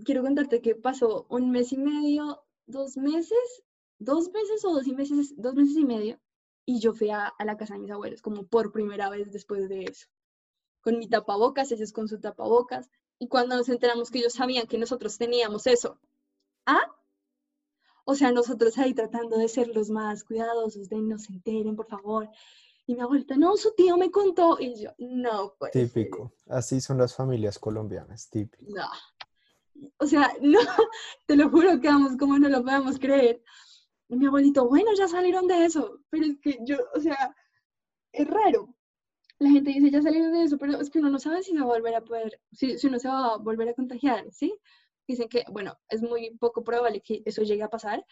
Quiero 0.05 0.23
contarte 0.23 0.61
que 0.61 0.75
pasó 0.75 1.27
un 1.31 1.51
mes 1.51 1.73
y 1.73 1.79
medio, 1.79 2.43
dos 2.67 2.97
meses, 2.97 3.63
dos 3.99 4.31
meses 4.31 4.65
o 4.65 4.75
dos 4.75 4.87
meses, 4.89 5.35
dos 5.37 5.55
meses 5.55 5.77
y 5.77 5.85
medio, 5.85 6.21
y 6.67 6.81
yo 6.81 6.93
fui 6.93 7.11
a, 7.11 7.33
la 7.39 7.57
casa 7.57 7.75
de 7.75 7.81
mis 7.81 7.91
abuelos, 7.91 8.21
como 8.21 8.47
por 8.47 8.73
primera 8.73 9.09
vez 9.09 9.31
después 9.31 9.69
de 9.69 9.85
eso, 9.85 10.09
con 10.81 10.99
mi 10.99 11.09
tapabocas, 11.09 11.71
ellos 11.71 11.93
con 11.93 12.09
su 12.09 12.21
tapabocas, 12.21 12.91
y 13.19 13.29
cuando 13.29 13.57
nos 13.57 13.69
enteramos 13.69 14.11
que 14.11 14.19
ellos 14.19 14.35
sabían 14.35 14.67
que 14.67 14.77
nosotros 14.77 15.17
teníamos 15.17 15.67
eso, 15.67 16.01
¿ah? 16.67 16.93
O 18.09 18.15
sea, 18.15 18.31
nosotros 18.31 18.79
ahí 18.79 18.95
tratando 18.95 19.37
de 19.37 19.49
ser 19.49 19.75
los 19.75 19.91
más 19.91 20.23
cuidadosos, 20.23 20.89
de 20.89 20.99
no 20.99 21.19
se 21.19 21.33
enteren, 21.33 21.75
por 21.75 21.89
favor. 21.89 22.31
Y 22.87 22.95
mi 22.95 23.01
abuelita, 23.01 23.37
no, 23.37 23.57
su 23.57 23.75
tío 23.75 23.97
me 23.97 24.13
contó. 24.13 24.59
Y 24.61 24.81
yo, 24.81 24.91
no, 24.99 25.55
pues. 25.59 25.73
Típico. 25.73 26.33
Así 26.49 26.81
son 26.81 26.99
las 26.99 27.17
familias 27.17 27.59
colombianas, 27.59 28.31
típico. 28.31 28.65
No. 28.69 28.87
O 29.99 30.07
sea, 30.07 30.33
no, 30.41 30.61
te 31.27 31.35
lo 31.35 31.51
juro 31.51 31.81
que 31.81 31.89
vamos, 31.89 32.17
como 32.17 32.39
no 32.39 32.49
lo 32.49 32.63
podemos 32.63 32.97
creer. 33.01 33.43
Y 34.09 34.17
mi 34.17 34.27
abuelito, 34.27 34.69
bueno, 34.69 34.93
ya 34.97 35.09
salieron 35.09 35.49
de 35.49 35.65
eso. 35.65 35.99
Pero 36.09 36.27
es 36.27 36.39
que 36.41 36.61
yo, 36.65 36.77
o 36.95 37.01
sea, 37.01 37.35
es 38.13 38.29
raro. 38.29 38.73
La 39.41 39.51
gente 39.51 39.73
dice, 39.73 39.91
ya 39.91 40.01
salieron 40.01 40.33
de 40.33 40.45
eso, 40.45 40.59
pero 40.59 40.81
es 40.81 40.91
que 40.91 41.01
uno 41.01 41.11
no 41.11 41.19
sabe 41.19 41.43
si 41.43 41.51
se 41.51 41.59
va 41.59 41.65
a 41.65 41.77
volver 41.77 41.97
a 41.97 42.05
poder, 42.05 42.41
si, 42.53 42.79
si 42.79 42.87
uno 42.87 43.01
se 43.01 43.09
va 43.09 43.35
a 43.35 43.37
volver 43.37 43.69
a 43.69 43.75
contagiar, 43.75 44.33
¿sí? 44.33 44.57
Dicen 45.07 45.29
que, 45.29 45.45
bueno, 45.51 45.79
es 45.89 46.03
muy 46.03 46.37
poco 46.39 46.65
probable 46.65 47.01
que 47.01 47.23
eso 47.25 47.43
llegue 47.43 47.63
a 47.63 47.71
pasar, 47.71 48.05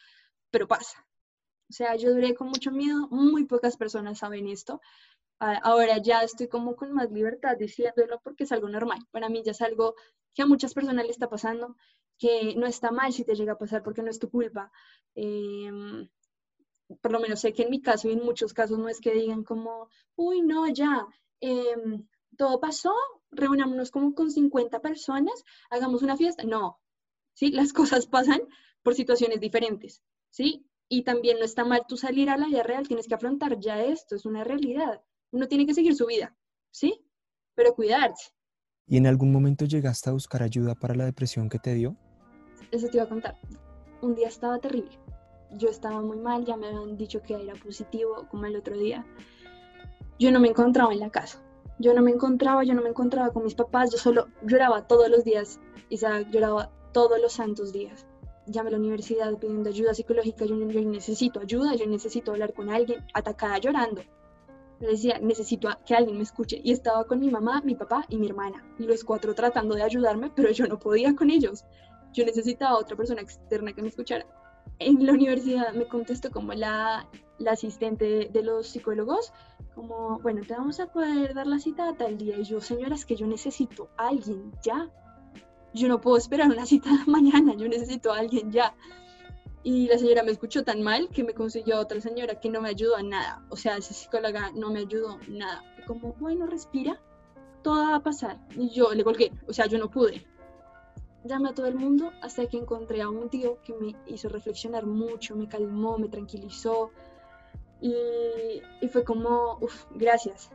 pero 0.50 0.68
pasa. 0.68 1.06
O 1.70 1.72
sea, 1.72 1.96
yo 1.96 2.12
duré 2.12 2.34
con 2.34 2.48
mucho 2.48 2.70
miedo, 2.70 3.08
muy 3.10 3.44
pocas 3.46 3.76
personas 3.76 4.18
saben 4.18 4.48
esto. 4.48 4.80
Ahora 5.38 5.98
ya 5.98 6.22
estoy 6.22 6.48
como 6.48 6.76
con 6.76 6.92
más 6.92 7.10
libertad 7.10 7.56
diciéndolo 7.58 8.20
porque 8.22 8.44
es 8.44 8.52
algo 8.52 8.68
normal. 8.68 8.98
Para 9.10 9.28
mí 9.28 9.42
ya 9.44 9.52
es 9.52 9.60
algo 9.62 9.94
que 10.34 10.42
a 10.42 10.46
muchas 10.46 10.74
personas 10.74 11.04
le 11.04 11.10
está 11.10 11.28
pasando 11.28 11.76
que 12.18 12.54
no 12.56 12.66
está 12.66 12.90
mal 12.90 13.12
si 13.12 13.24
te 13.24 13.34
llega 13.34 13.52
a 13.54 13.58
pasar 13.58 13.82
porque 13.82 14.02
no 14.02 14.10
es 14.10 14.18
tu 14.18 14.30
culpa. 14.30 14.70
Em, 15.14 16.08
por 17.00 17.12
lo 17.12 17.20
menos 17.20 17.40
sé 17.40 17.52
que 17.52 17.62
en 17.64 17.70
mi 17.70 17.80
caso 17.80 18.08
y 18.08 18.12
en 18.12 18.24
muchos 18.24 18.52
casos 18.54 18.78
no 18.78 18.88
es 18.88 19.00
que 19.00 19.12
digan 19.12 19.42
como, 19.44 19.88
uy, 20.16 20.42
no, 20.42 20.68
ya, 20.68 21.06
em, 21.40 22.06
todo 22.36 22.60
pasó, 22.60 22.94
reunámonos 23.30 23.90
como 23.90 24.14
con 24.14 24.30
50 24.30 24.80
personas, 24.80 25.44
hagamos 25.70 26.02
una 26.02 26.16
fiesta. 26.16 26.44
No, 26.44 26.78
¿sí? 27.34 27.50
Las 27.50 27.72
cosas 27.72 28.06
pasan 28.06 28.40
por 28.82 28.94
situaciones 28.94 29.40
diferentes, 29.40 30.02
¿sí? 30.30 30.66
Y 30.88 31.02
también 31.02 31.38
no 31.38 31.44
está 31.44 31.64
mal 31.64 31.82
tú 31.88 31.96
salir 31.96 32.30
a 32.30 32.36
la 32.36 32.46
vida 32.46 32.62
real, 32.62 32.86
tienes 32.86 33.08
que 33.08 33.14
afrontar 33.14 33.58
ya 33.58 33.82
esto, 33.82 34.14
es 34.14 34.26
una 34.26 34.44
realidad. 34.44 35.02
Uno 35.32 35.48
tiene 35.48 35.66
que 35.66 35.74
seguir 35.74 35.94
su 35.94 36.06
vida, 36.06 36.36
¿sí? 36.70 37.04
Pero 37.54 37.74
cuidarse. 37.74 38.30
¿Y 38.86 38.98
en 38.98 39.06
algún 39.06 39.32
momento 39.32 39.64
llegaste 39.64 40.10
a 40.10 40.12
buscar 40.12 40.42
ayuda 40.42 40.74
para 40.74 40.94
la 40.94 41.06
depresión 41.06 41.48
que 41.48 41.58
te 41.58 41.74
dio? 41.74 41.96
Eso 42.70 42.88
te 42.88 42.98
iba 42.98 43.04
a 43.04 43.08
contar. 43.08 43.36
Un 44.02 44.14
día 44.14 44.28
estaba 44.28 44.58
terrible. 44.58 44.98
Yo 45.52 45.68
estaba 45.68 46.02
muy 46.02 46.18
mal, 46.18 46.44
ya 46.44 46.56
me 46.56 46.66
habían 46.66 46.96
dicho 46.96 47.22
que 47.22 47.34
era 47.34 47.54
positivo, 47.54 48.26
como 48.30 48.44
el 48.44 48.56
otro 48.56 48.76
día. 48.76 49.06
Yo 50.18 50.30
no 50.30 50.40
me 50.40 50.48
encontraba 50.48 50.92
en 50.92 51.00
la 51.00 51.10
casa. 51.10 51.42
Yo 51.78 51.94
no 51.94 52.02
me 52.02 52.10
encontraba, 52.10 52.62
yo 52.64 52.74
no 52.74 52.82
me 52.82 52.90
encontraba 52.90 53.32
con 53.32 53.44
mis 53.44 53.54
papás, 53.54 53.90
yo 53.90 53.98
solo 53.98 54.28
lloraba 54.42 54.86
todos 54.86 55.08
los 55.08 55.24
días. 55.24 55.58
Isaac 55.88 56.28
lloraba 56.30 56.70
todos 56.94 57.20
los 57.20 57.34
santos 57.34 57.72
días. 57.72 58.06
Llamé 58.46 58.68
a 58.68 58.72
la 58.72 58.78
universidad 58.78 59.36
pidiendo 59.38 59.68
ayuda 59.68 59.92
psicológica, 59.92 60.46
yo, 60.46 60.54
necesito 60.56 61.40
ayuda, 61.40 61.74
yo 61.74 61.86
necesito 61.86 62.30
hablar 62.30 62.54
con 62.54 62.70
alguien, 62.70 63.04
atacada 63.12 63.58
llorando. 63.58 64.02
Le 64.80 64.88
decía, 64.88 65.18
necesito 65.18 65.68
que 65.84 65.94
alguien 65.94 66.16
me 66.16 66.22
escuche. 66.22 66.60
Y 66.62 66.72
estaba 66.72 67.04
con 67.04 67.20
mi 67.20 67.30
mamá, 67.30 67.62
mi 67.64 67.74
papá 67.74 68.04
y 68.08 68.16
mi 68.16 68.28
hermana. 68.28 68.64
Y 68.78 68.84
los 68.84 69.02
cuatro 69.02 69.34
tratando 69.34 69.74
de 69.74 69.82
ayudarme, 69.82 70.30
pero 70.34 70.50
yo 70.52 70.66
no 70.66 70.78
podía 70.78 71.14
con 71.16 71.30
ellos. 71.30 71.64
Yo 72.12 72.24
necesitaba 72.24 72.78
otra 72.78 72.96
persona 72.96 73.22
externa 73.22 73.72
que 73.72 73.82
me 73.82 73.88
escuchara. 73.88 74.26
En 74.78 75.04
la 75.04 75.12
universidad 75.12 75.72
me 75.74 75.86
contestó 75.86 76.30
como 76.30 76.52
la, 76.52 77.08
la 77.38 77.52
asistente 77.52 78.28
de 78.32 78.42
los 78.42 78.68
psicólogos, 78.68 79.32
como, 79.74 80.20
bueno, 80.20 80.42
te 80.46 80.54
vamos 80.54 80.78
a 80.80 80.86
poder 80.92 81.34
dar 81.34 81.46
la 81.46 81.58
cita 81.58 81.88
a 81.88 81.96
tal 81.96 82.18
día. 82.18 82.38
Y 82.38 82.44
yo, 82.44 82.60
señora, 82.60 82.94
es 82.94 83.04
que 83.04 83.16
yo 83.16 83.26
necesito 83.26 83.88
a 83.96 84.08
alguien 84.08 84.52
ya 84.62 84.90
yo 85.74 85.88
no 85.88 86.00
puedo 86.00 86.16
esperar 86.16 86.50
una 86.50 86.64
cita 86.64 86.90
mañana, 87.06 87.54
yo 87.54 87.68
necesito 87.68 88.12
a 88.12 88.18
alguien 88.18 88.50
ya. 88.52 88.74
Y 89.62 89.88
la 89.88 89.98
señora 89.98 90.22
me 90.22 90.30
escuchó 90.30 90.62
tan 90.62 90.82
mal 90.82 91.08
que 91.08 91.24
me 91.24 91.32
consiguió 91.32 91.80
otra 91.80 92.00
señora 92.00 92.38
que 92.38 92.50
no 92.50 92.60
me 92.60 92.68
ayudó 92.68 92.96
a 92.96 93.02
nada. 93.02 93.44
O 93.48 93.56
sea, 93.56 93.76
esa 93.76 93.94
psicóloga 93.94 94.52
no 94.54 94.70
me 94.70 94.80
ayudó 94.80 95.18
nada. 95.26 95.64
Como, 95.86 96.12
bueno, 96.20 96.46
respira, 96.46 97.00
todo 97.62 97.88
va 97.88 97.96
a 97.96 98.02
pasar. 98.02 98.38
Y 98.56 98.68
yo 98.70 98.92
le 98.92 99.02
colgué, 99.02 99.32
o 99.48 99.52
sea, 99.52 99.66
yo 99.66 99.78
no 99.78 99.90
pude. 99.90 100.26
Llamé 101.24 101.48
a 101.48 101.54
todo 101.54 101.66
el 101.66 101.76
mundo 101.76 102.12
hasta 102.20 102.46
que 102.46 102.58
encontré 102.58 103.00
a 103.00 103.08
un 103.08 103.30
tío 103.30 103.58
que 103.62 103.72
me 103.72 103.96
hizo 104.06 104.28
reflexionar 104.28 104.84
mucho, 104.84 105.34
me 105.34 105.48
calmó, 105.48 105.96
me 105.96 106.08
tranquilizó. 106.08 106.90
Y, 107.80 107.94
y 108.82 108.88
fue 108.88 109.02
como, 109.02 109.58
uff, 109.62 109.86
gracias. 109.94 110.50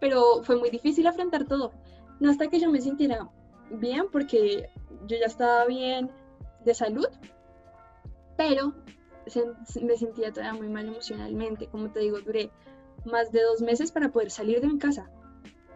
Pero 0.00 0.42
fue 0.42 0.56
muy 0.56 0.70
difícil 0.70 1.06
afrontar 1.06 1.44
todo. 1.44 1.72
No 2.18 2.30
hasta 2.30 2.48
que 2.48 2.58
yo 2.58 2.70
me 2.70 2.80
sintiera 2.80 3.30
bien 3.70 4.06
porque 4.10 4.68
yo 5.06 5.16
ya 5.16 5.26
estaba 5.26 5.66
bien 5.66 6.10
de 6.64 6.74
salud, 6.74 7.08
pero 8.36 8.74
me 9.82 9.96
sentía 9.96 10.32
todavía 10.32 10.58
muy 10.58 10.68
mal 10.68 10.86
emocionalmente. 10.86 11.66
Como 11.68 11.90
te 11.90 12.00
digo, 12.00 12.20
duré 12.20 12.50
más 13.04 13.32
de 13.32 13.42
dos 13.42 13.60
meses 13.60 13.92
para 13.92 14.10
poder 14.10 14.30
salir 14.30 14.60
de 14.60 14.68
mi 14.68 14.78
casa, 14.78 15.10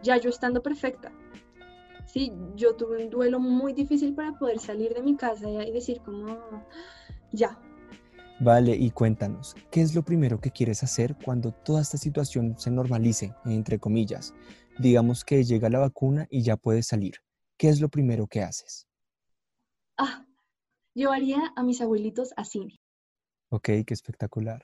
ya 0.01 0.17
yo 0.17 0.29
estando 0.29 0.61
perfecta. 0.61 1.11
Sí, 2.05 2.33
yo 2.55 2.75
tuve 2.75 3.03
un 3.03 3.09
duelo 3.11 3.39
muy 3.39 3.73
difícil 3.73 4.15
para 4.15 4.33
poder 4.33 4.59
salir 4.59 4.93
de 4.95 5.03
mi 5.03 5.15
casa 5.15 5.47
y 5.47 5.71
decir 5.71 6.01
como, 6.01 6.65
ya. 7.31 7.59
Vale, 8.39 8.75
y 8.75 8.89
cuéntanos, 8.89 9.55
¿qué 9.69 9.81
es 9.81 9.93
lo 9.93 10.01
primero 10.01 10.39
que 10.39 10.49
quieres 10.49 10.81
hacer 10.81 11.15
cuando 11.23 11.51
toda 11.51 11.81
esta 11.81 11.97
situación 11.97 12.55
se 12.57 12.71
normalice, 12.71 13.35
entre 13.45 13.77
comillas? 13.77 14.33
Digamos 14.79 15.23
que 15.23 15.43
llega 15.43 15.69
la 15.69 15.79
vacuna 15.79 16.25
y 16.31 16.41
ya 16.41 16.55
puedes 16.55 16.87
salir. 16.87 17.15
¿Qué 17.59 17.67
es 17.67 17.81
lo 17.81 17.89
primero 17.89 18.25
que 18.25 18.41
haces? 18.41 18.87
Ah, 19.97 20.25
llevaría 20.95 21.53
a 21.55 21.61
mis 21.63 21.81
abuelitos 21.81 22.33
a 22.37 22.45
cine. 22.45 22.79
Ok, 23.49 23.65
qué 23.85 23.93
espectacular. 23.93 24.63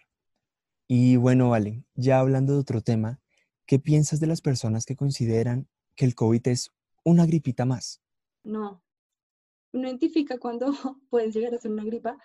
Y 0.87 1.17
bueno, 1.17 1.49
vale, 1.49 1.83
ya 1.93 2.19
hablando 2.19 2.53
de 2.53 2.59
otro 2.59 2.81
tema, 2.81 3.19
¿qué 3.65 3.79
piensas 3.79 4.19
de 4.21 4.27
las 4.27 4.41
personas 4.41 4.85
que 4.85 4.95
consideran 4.95 5.67
que 5.95 6.05
el 6.05 6.15
COVID 6.15 6.47
es 6.47 6.71
una 7.03 7.25
gripita 7.25 7.65
más? 7.65 8.01
No, 8.43 8.81
no 9.73 9.87
identifica 9.87 10.37
cuándo 10.37 10.67
pueden 11.09 11.31
llegar 11.31 11.53
a 11.53 11.59
ser 11.59 11.71
una 11.71 11.83
gripa, 11.83 12.17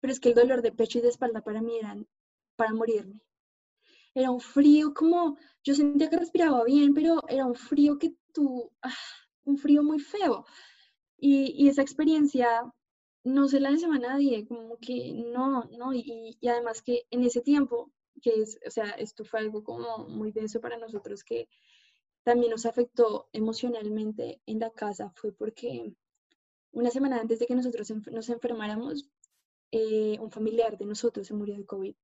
pero 0.00 0.12
es 0.12 0.20
que 0.20 0.28
el 0.28 0.36
dolor 0.36 0.62
de 0.62 0.70
pecho 0.70 0.98
y 0.98 1.02
de 1.02 1.08
espalda 1.08 1.42
para 1.42 1.60
mí 1.62 1.78
eran 1.78 2.06
para 2.54 2.72
morirme. 2.72 3.22
Era 4.14 4.30
un 4.30 4.40
frío 4.40 4.94
como, 4.94 5.36
yo 5.64 5.74
sentía 5.74 6.10
que 6.10 6.18
respiraba 6.18 6.62
bien, 6.64 6.94
pero 6.94 7.22
era 7.28 7.44
un 7.44 7.54
frío 7.56 7.98
que 7.98 8.14
tú, 8.32 8.70
ah, 8.82 8.94
un 9.44 9.58
frío 9.58 9.82
muy 9.82 9.98
feo. 10.00 10.44
Y, 11.18 11.68
esa 11.68 11.82
experiencia 11.82 12.72
no 13.24 13.48
se 13.48 13.60
la 13.60 13.70
deseo 13.70 13.92
a 13.92 13.98
nadie, 13.98 14.46
como 14.46 14.76
que 14.78 15.12
no, 15.12 15.64
no, 15.78 15.94
y, 15.94 16.36
además 16.48 16.82
que 16.82 17.06
en 17.10 17.22
ese 17.22 17.40
tiempo, 17.40 17.92
que 18.20 18.30
es, 18.42 18.58
o 18.66 18.70
sea, 18.70 18.90
esto 18.90 19.24
fue 19.24 19.40
algo 19.40 19.62
como 19.62 20.08
muy 20.08 20.32
denso 20.32 20.60
para 20.60 20.78
nosotros 20.78 21.22
que 21.22 21.48
también 22.24 22.50
nos 22.50 22.66
afectó 22.66 23.28
emocionalmente 23.32 24.40
en 24.46 24.58
la 24.58 24.70
casa, 24.70 25.12
fue 25.14 25.32
porque 25.32 25.94
una 26.72 26.90
semana 26.90 27.20
antes 27.20 27.38
de 27.38 27.46
que 27.46 27.54
nosotros 27.54 27.92
nos 28.10 28.28
enfermáramos, 28.28 29.08
eh, 29.70 30.18
un 30.20 30.30
familiar 30.30 30.76
de 30.76 30.86
nosotros 30.86 31.26
se 31.26 31.34
murió 31.34 31.56
de 31.56 31.66
COVID 31.66 31.94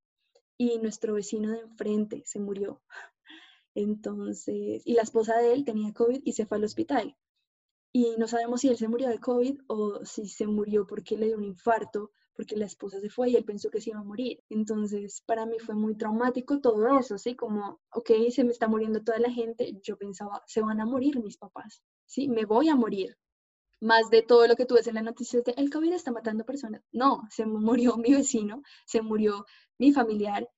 y 0.58 0.78
nuestro 0.78 1.14
vecino 1.14 1.50
de 1.50 1.60
enfrente 1.60 2.22
se 2.24 2.38
murió. 2.40 2.82
Entonces, 3.74 4.82
y 4.84 4.94
la 4.94 5.02
esposa 5.02 5.38
de 5.38 5.52
él 5.54 5.64
tenía 5.64 5.92
COVID 5.92 6.22
y 6.24 6.32
se 6.32 6.46
fue 6.46 6.58
al 6.58 6.64
hospital 6.64 7.16
y 7.92 8.16
no 8.18 8.28
sabemos 8.28 8.60
si 8.60 8.68
él 8.68 8.76
se 8.76 8.88
murió 8.88 9.08
de 9.08 9.18
COVID 9.18 9.60
o 9.68 10.04
si 10.04 10.26
se 10.28 10.46
murió 10.46 10.86
porque 10.86 11.16
le 11.16 11.26
dio 11.26 11.38
un 11.38 11.44
infarto, 11.44 12.10
porque 12.34 12.56
la 12.56 12.66
esposa 12.66 13.00
se 13.00 13.10
fue 13.10 13.30
y 13.30 13.36
él 13.36 13.44
pensó 13.44 13.70
que 13.70 13.80
se 13.80 13.90
iba 13.90 13.98
a 13.98 14.04
morir. 14.04 14.42
Entonces, 14.48 15.22
para 15.26 15.46
mí 15.46 15.58
fue 15.58 15.74
muy 15.74 15.96
traumático 15.96 16.60
todo 16.60 16.98
eso, 16.98 17.18
¿sí? 17.18 17.34
Como, 17.34 17.80
ok, 17.92 18.10
se 18.30 18.44
me 18.44 18.50
está 18.50 18.68
muriendo 18.68 19.02
toda 19.02 19.18
la 19.18 19.30
gente, 19.30 19.80
yo 19.82 19.96
pensaba, 19.96 20.42
se 20.46 20.60
van 20.60 20.80
a 20.80 20.86
morir 20.86 21.20
mis 21.20 21.36
papás, 21.36 21.82
¿sí? 22.06 22.28
Me 22.28 22.44
voy 22.44 22.68
a 22.68 22.76
morir. 22.76 23.16
Más 23.80 24.10
de 24.10 24.22
todo 24.22 24.46
lo 24.46 24.56
que 24.56 24.66
tú 24.66 24.74
ves 24.74 24.86
en 24.88 24.96
las 24.96 25.04
noticias 25.04 25.44
de 25.44 25.54
el 25.56 25.70
COVID 25.70 25.92
está 25.92 26.12
matando 26.12 26.44
personas. 26.44 26.82
No, 26.92 27.22
se 27.30 27.46
murió 27.46 27.96
mi 27.96 28.12
vecino, 28.12 28.62
se 28.86 29.02
murió 29.02 29.46
mi 29.78 29.92
familiar, 29.92 30.48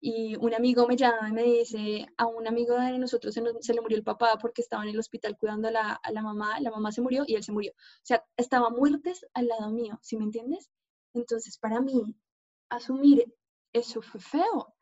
y 0.00 0.36
un 0.36 0.54
amigo 0.54 0.86
me 0.86 0.96
llama 0.96 1.28
y 1.28 1.32
me 1.32 1.42
dice, 1.42 2.06
a 2.16 2.26
un 2.26 2.46
amigo 2.46 2.76
de 2.76 2.98
nosotros 2.98 3.34
se, 3.34 3.40
le 3.74 3.80
murió 3.80 3.96
el 3.96 4.04
papá 4.04 4.38
porque 4.40 4.62
estaba 4.62 4.84
en 4.84 4.90
el 4.90 4.98
hospital 4.98 5.36
cuidando 5.36 5.68
a 5.68 5.70
la, 6.12 6.22
mamá, 6.22 6.60
la 6.60 6.70
mamá 6.70 6.92
se 6.92 7.00
murió 7.00 7.24
y 7.26 7.34
él 7.34 7.42
se 7.42 7.52
murió. 7.52 7.72
O 7.72 8.04
sea, 8.04 8.24
estaba 8.36 8.70
muertes 8.70 9.26
al 9.34 9.48
lado 9.48 9.70
mío, 9.70 9.98
¿sí 10.02 10.16
me 10.16 10.24
entiendes? 10.24 10.70
Entonces, 11.14 11.58
para 11.58 11.80
mí, 11.80 12.16
asumir 12.68 13.34
eso 13.72 14.00
fue 14.00 14.20
feo. 14.20 14.74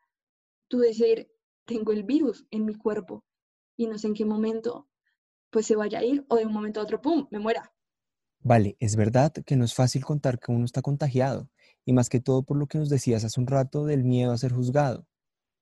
Tú 0.67 0.79
decir, 0.79 1.31
tengo 1.65 1.93
el 1.93 2.03
virus 2.03 2.45
en 2.51 2.65
mi 2.65 2.75
cuerpo 2.75 3.23
y 3.75 3.87
no 3.87 3.97
sé 3.97 4.07
en 4.07 4.13
qué 4.13 4.25
momento 4.25 4.87
pues 5.49 5.65
se 5.65 5.75
vaya 5.75 5.99
a 5.99 6.03
ir 6.03 6.25
o 6.27 6.35
de 6.35 6.45
un 6.45 6.53
momento 6.53 6.79
a 6.79 6.83
otro, 6.83 7.01
¡pum!, 7.01 7.27
me 7.31 7.39
muera. 7.39 7.73
Vale, 8.39 8.77
es 8.79 8.95
verdad 8.95 9.33
que 9.45 9.55
no 9.55 9.65
es 9.65 9.73
fácil 9.73 10.05
contar 10.05 10.39
que 10.39 10.51
uno 10.51 10.65
está 10.65 10.81
contagiado, 10.81 11.49
y 11.87 11.93
más 11.93 12.09
que 12.09 12.19
todo 12.19 12.43
por 12.43 12.57
lo 12.57 12.67
que 12.67 12.77
nos 12.77 12.89
decías 12.89 13.23
hace 13.23 13.39
un 13.39 13.47
rato 13.47 13.85
del 13.85 14.03
miedo 14.03 14.33
a 14.33 14.37
ser 14.37 14.51
juzgado. 14.51 15.07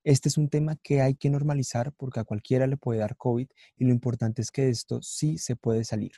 Este 0.04 0.28
es 0.28 0.40
un 0.40 0.50
tema 0.50 0.76
que 0.76 1.00
hay 1.00 1.14
que 1.14 1.30
normalizar 1.30 1.94
porque 1.94 2.20
a 2.20 2.24
cualquiera 2.24 2.66
le 2.66 2.78
puede 2.78 3.00
dar 3.00 3.16
COVID 3.16 3.48
y 3.78 3.86
lo 3.86 3.92
importante 3.92 4.42
es 4.42 4.50
que 4.50 4.68
esto 4.70 5.04
sí 5.04 5.38
se 5.38 5.56
puede 5.56 5.84
salir. 5.84 6.14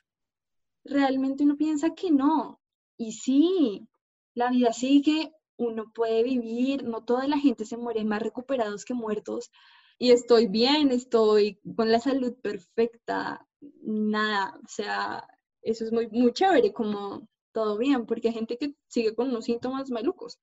Realmente 0.85 1.43
uno 1.43 1.57
piensa 1.57 1.93
que 1.93 2.09
no. 2.09 2.61
Y 2.95 3.11
sí, 3.11 3.85
la 4.33 4.49
vida 4.49 4.71
sigue, 4.71 5.33
uno 5.57 5.91
puede 5.93 6.23
vivir, 6.23 6.85
no 6.85 7.03
toda 7.03 7.27
la 7.27 7.37
gente 7.37 7.65
se 7.65 7.75
muere, 7.75 8.05
más 8.05 8.21
recuperados 8.21 8.85
que 8.85 8.93
muertos. 8.93 9.51
Y 9.99 10.11
estoy 10.11 10.47
bien, 10.47 10.91
estoy 10.91 11.59
con 11.75 11.91
la 11.91 11.99
salud 11.99 12.33
perfecta, 12.41 13.45
nada, 13.81 14.57
o 14.63 14.69
sea, 14.69 15.27
eso 15.61 15.83
es 15.83 15.91
muy, 15.91 16.07
muy 16.07 16.31
chévere, 16.31 16.71
como 16.71 17.27
todo 17.57 17.75
bien, 17.75 18.05
porque 18.05 18.27
hay 18.27 18.35
gente 18.35 18.55
que 18.55 18.75
sigue 18.87 19.15
con 19.15 19.29
unos 19.29 19.45
síntomas 19.45 19.89
malucos. 19.89 20.39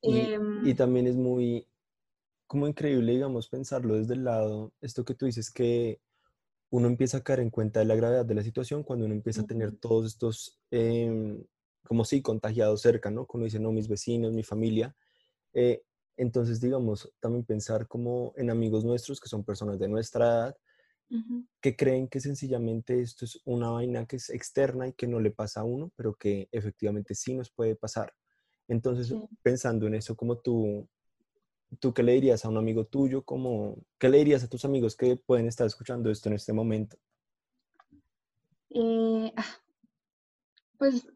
Y, 0.00 0.16
em, 0.16 0.64
y 0.64 0.74
también 0.74 1.08
es 1.08 1.16
muy, 1.16 1.66
como 2.46 2.68
increíble, 2.68 3.10
digamos, 3.10 3.48
pensarlo 3.48 3.96
desde 3.96 4.14
el 4.14 4.22
lado, 4.22 4.72
esto 4.80 5.04
que 5.04 5.16
tú 5.16 5.26
dices, 5.26 5.50
que 5.50 6.00
uno 6.70 6.86
empieza 6.86 7.16
a 7.16 7.24
caer 7.24 7.40
en 7.40 7.50
cuenta 7.50 7.80
de 7.80 7.86
la 7.86 7.96
gravedad 7.96 8.24
de 8.24 8.36
la 8.36 8.44
situación 8.44 8.84
cuando 8.84 9.06
uno 9.06 9.14
empieza 9.14 9.40
a 9.40 9.46
tener 9.46 9.72
todos 9.72 10.06
estos, 10.06 10.60
em, 10.70 11.42
como 11.82 12.04
sí, 12.04 12.22
contagiados 12.22 12.80
cerca, 12.80 13.10
¿no? 13.10 13.26
Cuando 13.26 13.46
dice, 13.46 13.58
no, 13.58 13.72
mis 13.72 13.88
vecinos, 13.88 14.32
mi 14.32 14.44
familia. 14.44 14.94
Eh, 15.52 15.82
entonces, 16.16 16.60
digamos, 16.60 17.12
también 17.18 17.44
pensar 17.44 17.88
como 17.88 18.34
en 18.36 18.50
amigos 18.50 18.84
nuestros 18.84 19.18
que 19.18 19.28
son 19.28 19.42
personas 19.42 19.80
de 19.80 19.88
nuestra 19.88 20.26
edad, 20.26 20.56
Que 21.60 21.76
creen 21.76 22.08
que 22.08 22.20
sencillamente 22.20 23.00
esto 23.00 23.24
es 23.24 23.40
una 23.44 23.70
vaina 23.70 24.06
que 24.06 24.16
es 24.16 24.30
externa 24.30 24.88
y 24.88 24.92
que 24.92 25.06
no 25.06 25.20
le 25.20 25.30
pasa 25.30 25.60
a 25.60 25.64
uno, 25.64 25.90
pero 25.96 26.14
que 26.14 26.48
efectivamente 26.52 27.14
sí 27.14 27.34
nos 27.34 27.50
puede 27.50 27.76
pasar. 27.76 28.12
Entonces, 28.68 29.08
Sí. 29.08 29.16
pensando 29.42 29.86
en 29.86 29.94
eso, 29.94 30.16
como 30.16 30.38
tú, 30.38 30.88
¿tú 31.80 31.94
qué 31.94 32.02
le 32.02 32.12
dirías 32.12 32.44
a 32.44 32.48
un 32.48 32.56
amigo 32.58 32.84
tuyo? 32.86 33.22
Como, 33.24 33.76
¿Qué 33.98 34.08
le 34.08 34.18
dirías 34.18 34.44
a 34.44 34.48
tus 34.48 34.64
amigos 34.64 34.96
que 34.96 35.16
pueden 35.16 35.46
estar 35.46 35.66
escuchando 35.66 36.10
esto 36.10 36.28
en 36.28 36.34
este 36.34 36.52
momento? 36.52 36.96
Eh, 38.70 39.32
ah, 39.36 39.56
pues 40.78 41.06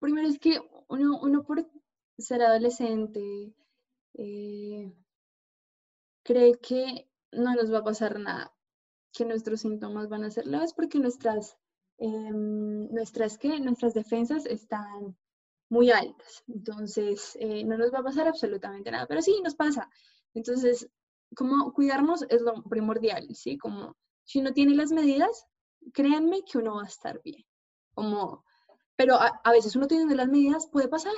primero 0.00 0.28
es 0.28 0.38
que 0.38 0.60
uno, 0.88 1.20
uno 1.20 1.44
por 1.44 1.66
ser 2.18 2.42
adolescente 2.42 3.54
eh, 4.14 4.92
cree 6.22 6.58
que 6.58 7.08
no 7.32 7.54
nos 7.54 7.72
va 7.72 7.78
a 7.78 7.84
pasar 7.84 8.18
nada, 8.18 8.52
que 9.16 9.24
nuestros 9.24 9.60
síntomas 9.60 10.08
van 10.08 10.24
a 10.24 10.30
ser 10.30 10.46
leves 10.46 10.74
porque 10.74 10.98
nuestras, 10.98 11.56
em, 11.98 12.88
nuestras, 12.92 13.38
¿qué? 13.38 13.58
nuestras 13.60 13.94
defensas 13.94 14.44
están 14.46 15.16
muy 15.70 15.90
altas. 15.90 16.44
Entonces, 16.46 17.36
eh, 17.40 17.64
no 17.64 17.78
nos 17.78 17.92
va 17.92 18.00
a 18.00 18.04
pasar 18.04 18.28
absolutamente 18.28 18.90
nada, 18.90 19.06
pero 19.06 19.22
sí 19.22 19.40
nos 19.42 19.54
pasa. 19.54 19.88
Entonces, 20.34 20.88
como 21.34 21.72
cuidarnos 21.72 22.24
es 22.28 22.42
lo 22.42 22.62
primordial, 22.64 23.34
¿sí? 23.34 23.56
Como 23.56 23.96
si 24.24 24.40
uno 24.40 24.52
tiene 24.52 24.74
las 24.74 24.92
medidas, 24.92 25.46
créanme 25.92 26.42
que 26.44 26.58
uno 26.58 26.76
va 26.76 26.82
a 26.82 26.86
estar 26.86 27.20
bien. 27.22 27.44
Como, 27.94 28.44
pero 28.96 29.16
a, 29.18 29.50
veces 29.50 29.74
uno 29.76 29.86
teniendo 29.86 30.14
las 30.14 30.28
medidas 30.28 30.68
puede 30.68 30.88
pasar, 30.88 31.14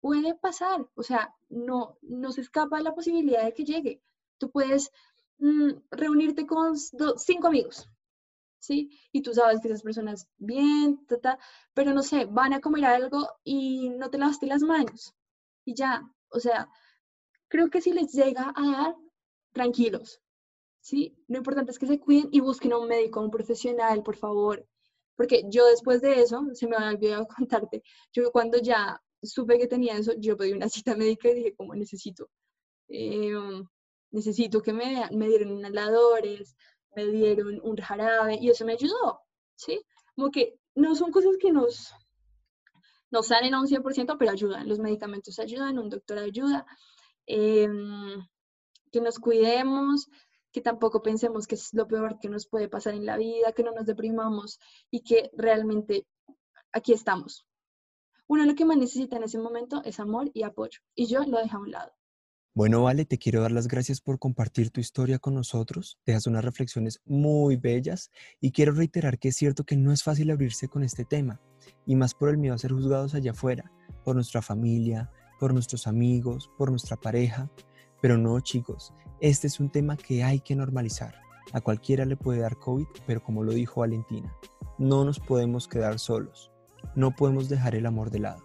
puede 0.00 0.34
pasar. 0.36 0.88
O 0.94 1.02
sea, 1.02 1.34
no, 1.48 1.98
no 2.02 2.30
se 2.32 2.42
escapa 2.42 2.80
la 2.80 2.94
posibilidad 2.94 3.44
de 3.44 3.54
que 3.54 3.64
llegue. 3.64 4.02
Tú 4.38 4.50
puedes 4.50 4.92
mm, 5.40 5.70
reunirte 5.90 6.46
con 6.46 6.76
cinco 6.78 7.48
amigos, 7.48 7.88
¿sí? 8.58 8.90
Y 9.12 9.22
tú 9.22 9.34
sabes 9.34 9.60
que 9.60 9.68
esas 9.68 9.82
personas 9.82 10.28
bien, 10.38 11.04
ta, 11.06 11.18
ta, 11.18 11.38
pero 11.74 11.92
no 11.94 12.02
sé, 12.02 12.26
van 12.26 12.52
a 12.54 12.60
comer 12.60 12.84
algo 12.84 13.28
y 13.44 13.90
no 13.90 14.10
te 14.10 14.18
lavaste 14.18 14.46
las 14.46 14.62
manos. 14.62 15.14
Y 15.64 15.74
ya, 15.74 16.02
o 16.30 16.40
sea, 16.40 16.68
creo 17.48 17.70
que 17.70 17.80
si 17.80 17.92
les 17.92 18.12
llega 18.12 18.52
a 18.56 18.66
dar, 18.72 18.96
tranquilos, 19.52 20.20
¿sí? 20.80 21.16
Lo 21.28 21.38
importante 21.38 21.72
es 21.72 21.78
que 21.78 21.86
se 21.86 22.00
cuiden 22.00 22.28
y 22.32 22.40
busquen 22.40 22.72
a 22.72 22.78
un 22.78 22.88
médico, 22.88 23.20
a 23.20 23.24
un 23.24 23.30
profesional, 23.30 24.02
por 24.02 24.16
favor. 24.16 24.66
Porque 25.16 25.44
yo 25.50 25.66
después 25.66 26.00
de 26.02 26.20
eso, 26.22 26.46
se 26.54 26.66
me 26.66 26.76
había 26.76 26.90
olvidado 26.90 27.26
contarte, 27.36 27.82
yo 28.12 28.30
cuando 28.32 28.58
ya 28.58 29.02
supe 29.22 29.58
que 29.58 29.66
tenía 29.66 29.96
eso, 29.98 30.12
yo 30.18 30.36
pedí 30.36 30.52
una 30.52 30.68
cita 30.68 30.96
médica 30.96 31.30
y 31.30 31.34
dije, 31.34 31.54
como 31.54 31.74
necesito, 31.74 32.30
eh, 32.88 33.34
necesito 34.10 34.62
que 34.62 34.72
me, 34.72 34.86
vean". 34.86 35.16
me 35.16 35.28
dieron 35.28 35.50
inhaladores, 35.50 36.56
me 36.96 37.06
dieron 37.06 37.60
un 37.62 37.76
jarabe 37.76 38.36
y 38.40 38.50
eso 38.50 38.64
me 38.64 38.72
ayudó, 38.74 39.20
¿sí? 39.54 39.80
Como 40.14 40.30
que 40.30 40.58
no 40.74 40.94
son 40.94 41.10
cosas 41.10 41.36
que 41.38 41.52
nos, 41.52 41.92
nos 43.10 43.26
salen 43.28 43.54
a 43.54 43.60
un 43.60 43.66
100%, 43.68 44.16
pero 44.18 44.30
ayudan. 44.30 44.68
Los 44.68 44.78
medicamentos 44.78 45.38
ayudan, 45.38 45.78
un 45.78 45.90
doctor 45.90 46.18
ayuda. 46.18 46.66
em, 47.26 48.26
que 48.92 49.00
nos 49.00 49.18
cuidemos, 49.18 50.08
que 50.52 50.60
tampoco 50.60 51.02
pensemos 51.02 51.46
que 51.46 51.54
es 51.54 51.72
lo 51.74 51.86
peor 51.86 52.18
que 52.18 52.28
nos 52.28 52.46
puede 52.48 52.68
pasar 52.68 52.94
en 52.94 53.06
la 53.06 53.16
vida, 53.16 53.52
que 53.52 53.62
no 53.62 53.72
nos 53.72 53.86
deprimamos 53.86 54.58
y 54.90 55.00
que 55.02 55.30
realmente 55.34 56.06
aquí 56.72 56.92
estamos. 56.92 57.46
Uno 58.26 58.44
lo 58.44 58.54
que 58.54 58.64
más 58.64 58.76
necesita 58.76 59.16
en 59.16 59.24
ese 59.24 59.38
momento 59.38 59.82
es 59.84 60.00
amor 60.00 60.30
y 60.34 60.42
apoyo 60.42 60.80
y 60.94 61.06
yo 61.06 61.24
lo 61.24 61.38
dejo 61.38 61.56
a 61.56 61.60
un 61.60 61.70
lado. 61.70 61.92
Bueno, 62.52 62.82
Vale, 62.82 63.04
te 63.04 63.16
quiero 63.16 63.42
dar 63.42 63.52
las 63.52 63.68
gracias 63.68 64.00
por 64.00 64.18
compartir 64.18 64.70
tu 64.70 64.80
historia 64.80 65.20
con 65.20 65.34
nosotros. 65.34 66.00
Dejas 66.04 66.26
unas 66.26 66.44
reflexiones 66.44 67.00
muy 67.04 67.54
bellas 67.54 68.10
y 68.40 68.50
quiero 68.50 68.72
reiterar 68.72 69.20
que 69.20 69.28
es 69.28 69.36
cierto 69.36 69.62
que 69.62 69.76
no 69.76 69.92
es 69.92 70.02
fácil 70.02 70.32
abrirse 70.32 70.66
con 70.66 70.82
este 70.82 71.04
tema, 71.04 71.40
y 71.86 71.94
más 71.94 72.12
por 72.12 72.28
el 72.28 72.38
miedo 72.38 72.56
a 72.56 72.58
ser 72.58 72.72
juzgados 72.72 73.14
allá 73.14 73.30
afuera, 73.30 73.70
por 74.04 74.16
nuestra 74.16 74.42
familia, 74.42 75.12
por 75.38 75.54
nuestros 75.54 75.86
amigos, 75.86 76.50
por 76.58 76.70
nuestra 76.70 76.96
pareja. 76.96 77.48
Pero 78.02 78.18
no, 78.18 78.40
chicos, 78.40 78.92
este 79.20 79.46
es 79.46 79.60
un 79.60 79.70
tema 79.70 79.96
que 79.96 80.24
hay 80.24 80.40
que 80.40 80.56
normalizar. 80.56 81.14
A 81.52 81.60
cualquiera 81.60 82.04
le 82.04 82.16
puede 82.16 82.40
dar 82.40 82.58
COVID, 82.58 82.86
pero 83.06 83.22
como 83.22 83.44
lo 83.44 83.52
dijo 83.52 83.82
Valentina, 83.82 84.34
no 84.76 85.04
nos 85.04 85.20
podemos 85.20 85.68
quedar 85.68 86.00
solos. 86.00 86.50
No 86.96 87.14
podemos 87.14 87.48
dejar 87.48 87.76
el 87.76 87.86
amor 87.86 88.10
de 88.10 88.18
lado. 88.18 88.42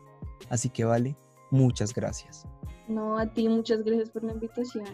Así 0.49 0.69
que, 0.69 0.85
Vale, 0.85 1.17
muchas 1.49 1.91
gracias. 1.91 2.45
No, 2.87 3.17
a 3.17 3.25
ti 3.25 3.49
muchas 3.49 3.83
gracias 3.83 4.09
por 4.09 4.23
la 4.23 4.33
invitación. 4.33 4.85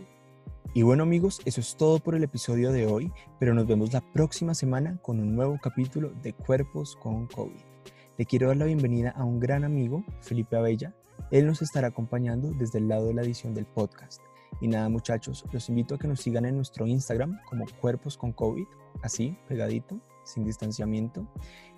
Y 0.73 0.83
bueno 0.83 1.03
amigos, 1.03 1.41
eso 1.43 1.59
es 1.59 1.75
todo 1.75 1.99
por 1.99 2.15
el 2.15 2.23
episodio 2.23 2.71
de 2.71 2.87
hoy, 2.87 3.11
pero 3.39 3.53
nos 3.53 3.67
vemos 3.67 3.91
la 3.91 3.99
próxima 3.99 4.55
semana 4.55 4.97
con 5.01 5.19
un 5.19 5.35
nuevo 5.35 5.57
capítulo 5.61 6.11
de 6.21 6.31
Cuerpos 6.31 6.95
con 6.95 7.27
COVID. 7.27 7.59
Le 8.17 8.25
quiero 8.25 8.47
dar 8.47 8.57
la 8.57 8.65
bienvenida 8.65 9.09
a 9.11 9.25
un 9.25 9.41
gran 9.41 9.65
amigo, 9.65 10.05
Felipe 10.21 10.55
Abella. 10.55 10.95
Él 11.29 11.45
nos 11.45 11.61
estará 11.61 11.87
acompañando 11.87 12.51
desde 12.51 12.79
el 12.79 12.87
lado 12.87 13.07
de 13.07 13.13
la 13.13 13.23
edición 13.23 13.53
del 13.53 13.65
podcast. 13.65 14.21
Y 14.61 14.69
nada 14.69 14.87
muchachos, 14.87 15.43
los 15.51 15.67
invito 15.67 15.95
a 15.95 15.97
que 15.97 16.07
nos 16.07 16.21
sigan 16.21 16.45
en 16.45 16.55
nuestro 16.55 16.87
Instagram 16.87 17.39
como 17.49 17.65
Cuerpos 17.81 18.17
con 18.17 18.31
COVID, 18.31 18.67
así, 19.01 19.37
pegadito, 19.49 19.99
sin 20.23 20.45
distanciamiento. 20.45 21.27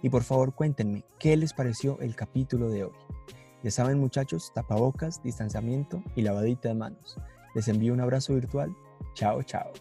Y 0.03 0.09
por 0.09 0.21
favor 0.23 0.53
cuéntenme, 0.53 1.03
¿qué 1.17 1.35
les 1.35 1.53
pareció 1.53 1.99
el 1.99 2.15
capítulo 2.15 2.69
de 2.69 2.83
hoy? 2.83 2.93
Ya 3.63 3.71
saben 3.71 3.99
muchachos, 3.99 4.51
tapabocas, 4.53 5.23
distanciamiento 5.23 6.03
y 6.15 6.21
lavadita 6.21 6.69
de 6.69 6.75
manos. 6.75 7.17
Les 7.55 7.67
envío 7.69 7.93
un 7.93 8.01
abrazo 8.01 8.33
virtual. 8.33 8.75
Chao, 9.13 9.41
chao. 9.43 9.71